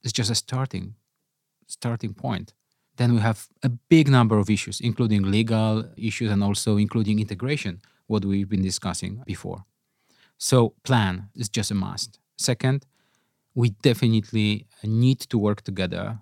is 0.04 0.14
just 0.14 0.32
a 0.32 0.36
starting 0.36 0.96
starting 1.68 2.14
point 2.14 2.54
then 2.98 3.14
we 3.14 3.20
have 3.20 3.48
a 3.64 3.70
big 3.70 4.10
number 4.10 4.38
of 4.38 4.50
issues, 4.50 4.80
including 4.80 5.24
legal 5.24 5.86
issues 5.98 6.30
and 6.32 6.44
also 6.44 6.78
including 6.78 7.20
integration, 7.20 7.82
what 8.08 8.26
we've 8.26 8.50
been 8.50 8.62
discussing 8.62 9.24
before. 9.26 9.64
So, 10.38 10.74
plan 10.84 11.30
is 11.36 11.50
just 11.50 11.72
a 11.72 11.76
must. 11.76 12.20
Second, 12.38 12.86
we 13.56 13.70
definitely 13.82 14.68
need 14.84 15.20
to 15.32 15.38
work 15.38 15.62
together 15.62 16.20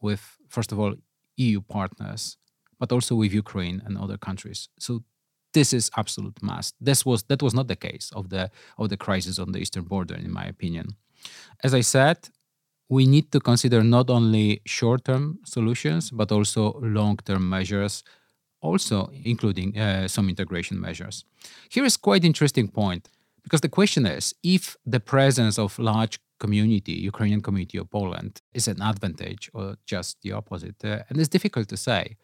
with, 0.00 0.38
first 0.48 0.72
of 0.72 0.78
all, 0.78 0.94
EU 1.36 1.60
partners, 1.60 2.36
but 2.80 2.90
also 2.90 3.14
with 3.14 3.32
Ukraine 3.32 3.78
and 3.84 3.96
other 3.96 4.18
countries. 4.18 4.68
So, 4.78 5.02
this 5.52 5.72
is 5.72 5.90
absolute 5.96 6.38
must. 6.42 6.74
This 6.80 7.04
was 7.04 7.24
that 7.24 7.42
was 7.42 7.54
not 7.54 7.68
the 7.68 7.80
case 7.88 8.06
of 8.18 8.24
the 8.30 8.50
of 8.78 8.88
the 8.88 8.96
crisis 8.96 9.38
on 9.38 9.52
the 9.52 9.58
eastern 9.58 9.84
border, 9.84 10.16
in 10.26 10.32
my 10.32 10.46
opinion. 10.54 10.86
As 11.62 11.72
I 11.74 11.82
said, 11.82 12.18
we 12.88 13.06
need 13.06 13.30
to 13.32 13.40
consider 13.40 13.82
not 13.82 14.10
only 14.10 14.60
short 14.64 15.04
term 15.04 15.38
solutions, 15.44 16.10
but 16.10 16.32
also 16.32 16.62
long 16.80 17.16
term 17.24 17.48
measures, 17.48 18.04
also 18.60 19.10
including 19.24 19.78
uh, 19.78 20.08
some 20.08 20.28
integration 20.28 20.80
measures. 20.80 21.24
Here 21.68 21.84
is 21.84 21.96
quite 21.96 22.24
interesting 22.24 22.68
point 22.68 23.08
because 23.42 23.60
the 23.60 23.68
question 23.68 24.06
is 24.06 24.34
if 24.42 24.76
the 24.86 25.00
presence 25.00 25.58
of 25.58 25.78
large 25.78 26.18
community, 26.38 26.92
Ukrainian 26.92 27.42
community 27.42 27.78
of 27.78 27.90
Poland, 27.90 28.40
is 28.54 28.66
an 28.68 28.80
advantage 28.82 29.50
or 29.54 29.76
just 29.86 30.20
the 30.22 30.32
opposite. 30.32 30.84
Uh, 30.84 31.02
and 31.08 31.18
it's 31.18 31.28
difficult 31.28 31.68
to 31.68 31.76
say. 31.76 32.16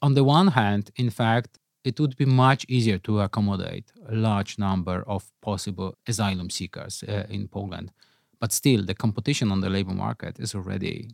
On 0.00 0.14
the 0.14 0.24
one 0.24 0.48
hand, 0.48 0.90
in 0.96 1.10
fact, 1.10 1.58
it 1.84 1.98
would 1.98 2.16
be 2.16 2.26
much 2.26 2.64
easier 2.68 2.98
to 2.98 3.20
accommodate 3.20 3.92
a 4.08 4.14
large 4.14 4.58
number 4.58 5.02
of 5.06 5.30
possible 5.40 5.96
asylum 6.06 6.50
seekers 6.50 7.04
uh, 7.08 7.24
in 7.28 7.48
Poland. 7.48 7.92
But 8.40 8.52
still 8.52 8.84
the 8.84 8.94
competition 8.94 9.50
on 9.50 9.60
the 9.60 9.70
labor 9.70 9.94
market 9.94 10.38
is 10.38 10.54
already 10.54 11.08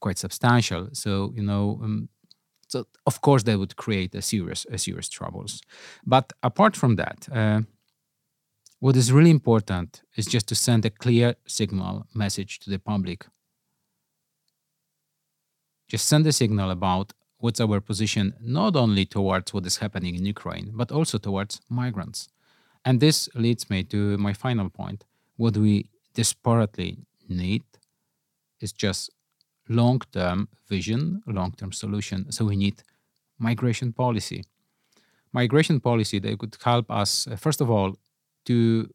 quite 0.00 0.18
substantial. 0.18 0.88
So 0.92 1.32
you 1.34 1.42
know 1.42 1.80
um, 1.82 2.08
so 2.68 2.86
of 3.04 3.20
course 3.20 3.42
they 3.44 3.56
would 3.56 3.76
create 3.76 4.14
a 4.14 4.22
serious 4.22 4.66
a 4.70 4.78
serious 4.78 5.08
troubles. 5.08 5.60
But 6.04 6.32
apart 6.42 6.76
from 6.76 6.96
that 6.96 7.28
uh, 7.32 7.60
what 8.78 8.96
is 8.96 9.12
really 9.12 9.30
important 9.30 10.02
is 10.16 10.26
just 10.26 10.46
to 10.48 10.54
send 10.54 10.84
a 10.84 10.90
clear 10.90 11.34
signal 11.46 12.06
message 12.14 12.58
to 12.60 12.70
the 12.70 12.78
public. 12.78 13.26
Just 15.88 16.08
send 16.08 16.26
a 16.26 16.32
signal 16.32 16.70
about 16.70 17.12
what's 17.46 17.60
our 17.60 17.80
position 17.80 18.34
not 18.40 18.74
only 18.84 19.04
towards 19.16 19.54
what 19.54 19.64
is 19.70 19.76
happening 19.84 20.14
in 20.18 20.26
ukraine 20.36 20.68
but 20.80 20.90
also 20.90 21.16
towards 21.18 21.60
migrants 21.82 22.28
and 22.84 23.00
this 23.00 23.28
leads 23.34 23.64
me 23.72 23.78
to 23.82 24.00
my 24.26 24.32
final 24.32 24.68
point 24.80 25.04
what 25.36 25.56
we 25.56 25.74
desperately 26.14 26.90
need 27.28 27.62
is 28.60 28.72
just 28.72 29.10
long-term 29.68 30.48
vision, 30.68 31.22
long-term 31.26 31.72
solution. 31.72 32.30
So 32.32 32.44
we 32.44 32.56
need 32.56 32.82
migration 33.38 33.92
policy. 33.92 34.44
Migration 35.32 35.80
policy 35.80 36.18
that 36.20 36.38
could 36.38 36.56
help 36.62 36.90
us, 36.90 37.26
uh, 37.26 37.36
first 37.36 37.60
of 37.60 37.70
all, 37.70 37.96
to 38.46 38.88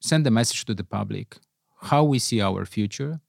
send 0.00 0.26
a 0.26 0.30
message 0.30 0.64
to 0.66 0.74
the 0.74 0.84
public 0.84 1.38
how 1.82 2.02
we 2.02 2.18
see 2.18 2.40
our 2.40 2.64
future 2.64 3.20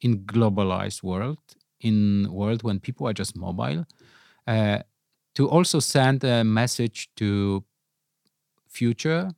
in 0.00 0.24
globalized 0.24 1.02
world, 1.02 1.38
in 1.80 2.28
world 2.30 2.62
when 2.62 2.80
people 2.80 3.06
are 3.06 3.12
just 3.12 3.36
mobile, 3.36 3.84
uh, 4.46 4.78
to 5.34 5.48
also 5.48 5.80
send 5.80 6.24
a 6.24 6.44
message 6.44 7.10
to 7.16 7.64
future 8.68 9.30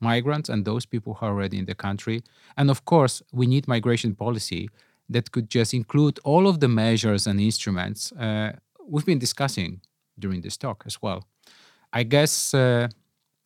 migrants 0.00 0.48
and 0.48 0.64
those 0.64 0.86
people 0.86 1.14
who 1.14 1.26
are 1.26 1.32
already 1.32 1.58
in 1.58 1.66
the 1.66 1.74
country. 1.74 2.22
And 2.56 2.70
of 2.70 2.84
course, 2.84 3.22
we 3.32 3.46
need 3.46 3.68
migration 3.68 4.14
policy 4.14 4.70
that 5.08 5.30
could 5.32 5.50
just 5.50 5.74
include 5.74 6.18
all 6.24 6.46
of 6.46 6.60
the 6.60 6.68
measures 6.68 7.26
and 7.26 7.40
instruments 7.40 8.12
uh, 8.12 8.52
we've 8.90 9.06
been 9.06 9.18
discussing 9.18 9.80
during 10.18 10.40
this 10.40 10.56
talk 10.56 10.82
as 10.86 11.00
well. 11.00 11.24
I 11.92 12.02
guess 12.02 12.54
uh, 12.54 12.88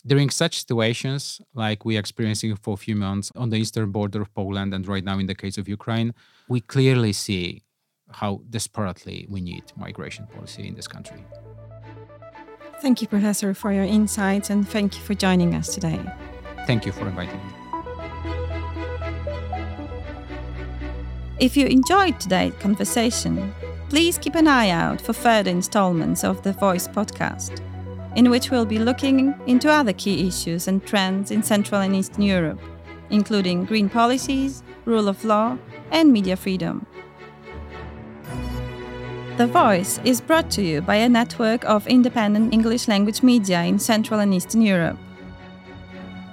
during 0.06 0.30
such 0.30 0.58
situations, 0.58 1.40
like 1.54 1.84
we're 1.84 2.00
experiencing 2.00 2.56
for 2.56 2.74
a 2.74 2.76
few 2.76 2.96
months 2.96 3.30
on 3.36 3.50
the 3.50 3.56
eastern 3.56 3.90
border 3.90 4.22
of 4.22 4.34
Poland 4.34 4.74
and 4.74 4.86
right 4.86 5.04
now 5.04 5.18
in 5.18 5.26
the 5.26 5.34
case 5.34 5.58
of 5.58 5.68
Ukraine, 5.68 6.14
we 6.48 6.60
clearly 6.60 7.12
see 7.12 7.62
how 8.10 8.40
desperately 8.50 9.26
we 9.28 9.40
need 9.40 9.64
migration 9.76 10.26
policy 10.26 10.68
in 10.68 10.74
this 10.74 10.86
country. 10.86 11.24
Thank 12.80 13.00
you, 13.00 13.08
Professor, 13.08 13.54
for 13.54 13.72
your 13.72 13.84
insights 13.84 14.50
and 14.50 14.68
thank 14.68 14.96
you 14.96 15.02
for 15.02 15.14
joining 15.14 15.54
us 15.54 15.74
today. 15.74 16.00
Thank 16.66 16.86
you 16.86 16.92
for 16.92 17.06
inviting 17.08 17.38
me. 17.38 17.52
If 21.40 21.56
you 21.56 21.66
enjoyed 21.66 22.20
today's 22.20 22.54
conversation, 22.60 23.52
please 23.88 24.18
keep 24.18 24.34
an 24.34 24.48
eye 24.48 24.70
out 24.70 25.00
for 25.00 25.12
further 25.12 25.50
installments 25.50 26.24
of 26.24 26.42
the 26.42 26.52
VoiCEE 26.52 26.92
podcast, 26.94 27.60
in 28.16 28.30
which 28.30 28.50
we'll 28.50 28.64
be 28.64 28.78
looking 28.78 29.34
into 29.46 29.68
other 29.70 29.92
key 29.92 30.26
issues 30.28 30.68
and 30.68 30.84
trends 30.86 31.30
in 31.30 31.42
Central 31.42 31.80
and 31.80 31.96
Eastern 31.96 32.22
Europe, 32.22 32.60
including 33.10 33.64
green 33.64 33.88
policies, 33.88 34.62
rule 34.84 35.08
of 35.08 35.24
law, 35.24 35.58
and 35.90 36.12
media 36.12 36.36
freedom. 36.36 36.86
The 39.36 39.48
VoiCEE 39.48 40.06
is 40.06 40.20
brought 40.20 40.48
to 40.52 40.62
you 40.62 40.80
by 40.80 40.94
a 40.94 41.08
network 41.08 41.64
of 41.64 41.88
independent 41.88 42.54
English 42.54 42.86
language 42.86 43.20
media 43.24 43.64
in 43.64 43.80
Central 43.80 44.20
and 44.20 44.32
Eastern 44.32 44.62
Europe. 44.62 44.96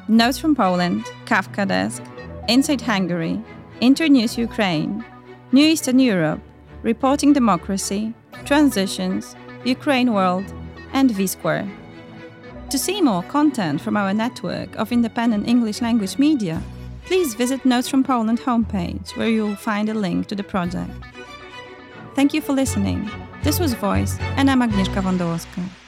Notes 0.08 0.38
from 0.38 0.54
Poland, 0.54 1.06
Kafkadesk, 1.26 2.06
Inside 2.48 2.82
Hungary, 2.82 3.42
Internews 3.80 4.38
Ukraine, 4.38 5.04
New 5.52 5.66
Eastern 5.66 5.98
Europe, 5.98 6.42
Reporting 6.84 7.34
Democracy, 7.34 8.14
Transitions, 8.46 9.36
Ukraine 9.66 10.14
World, 10.14 10.46
and 10.94 11.10
VSquare. 11.10 11.68
To 12.70 12.78
see 12.78 13.02
more 13.02 13.24
content 13.24 13.82
from 13.82 13.98
our 13.98 14.14
network 14.14 14.76
of 14.76 14.92
independent 14.92 15.48
English 15.48 15.82
language 15.82 16.20
media, 16.20 16.62
please 17.06 17.34
visit 17.34 17.66
Notes 17.66 17.90
from 17.90 18.04
Poland 18.04 18.42
homepage 18.42 19.18
where 19.18 19.30
you'll 19.30 19.56
find 19.56 19.90
a 19.90 19.96
link 19.96 20.28
to 20.28 20.36
the 20.36 20.44
project. 20.44 20.92
Thank 22.16 22.34
you 22.34 22.42
for 22.42 22.54
listening. 22.54 23.10
This 23.44 23.60
was 23.60 23.74
VoiCEE, 23.74 24.20
and 24.38 24.50
I'm 24.50 24.62
Agnieszka 24.62 25.02
Wądołowska. 25.02 25.81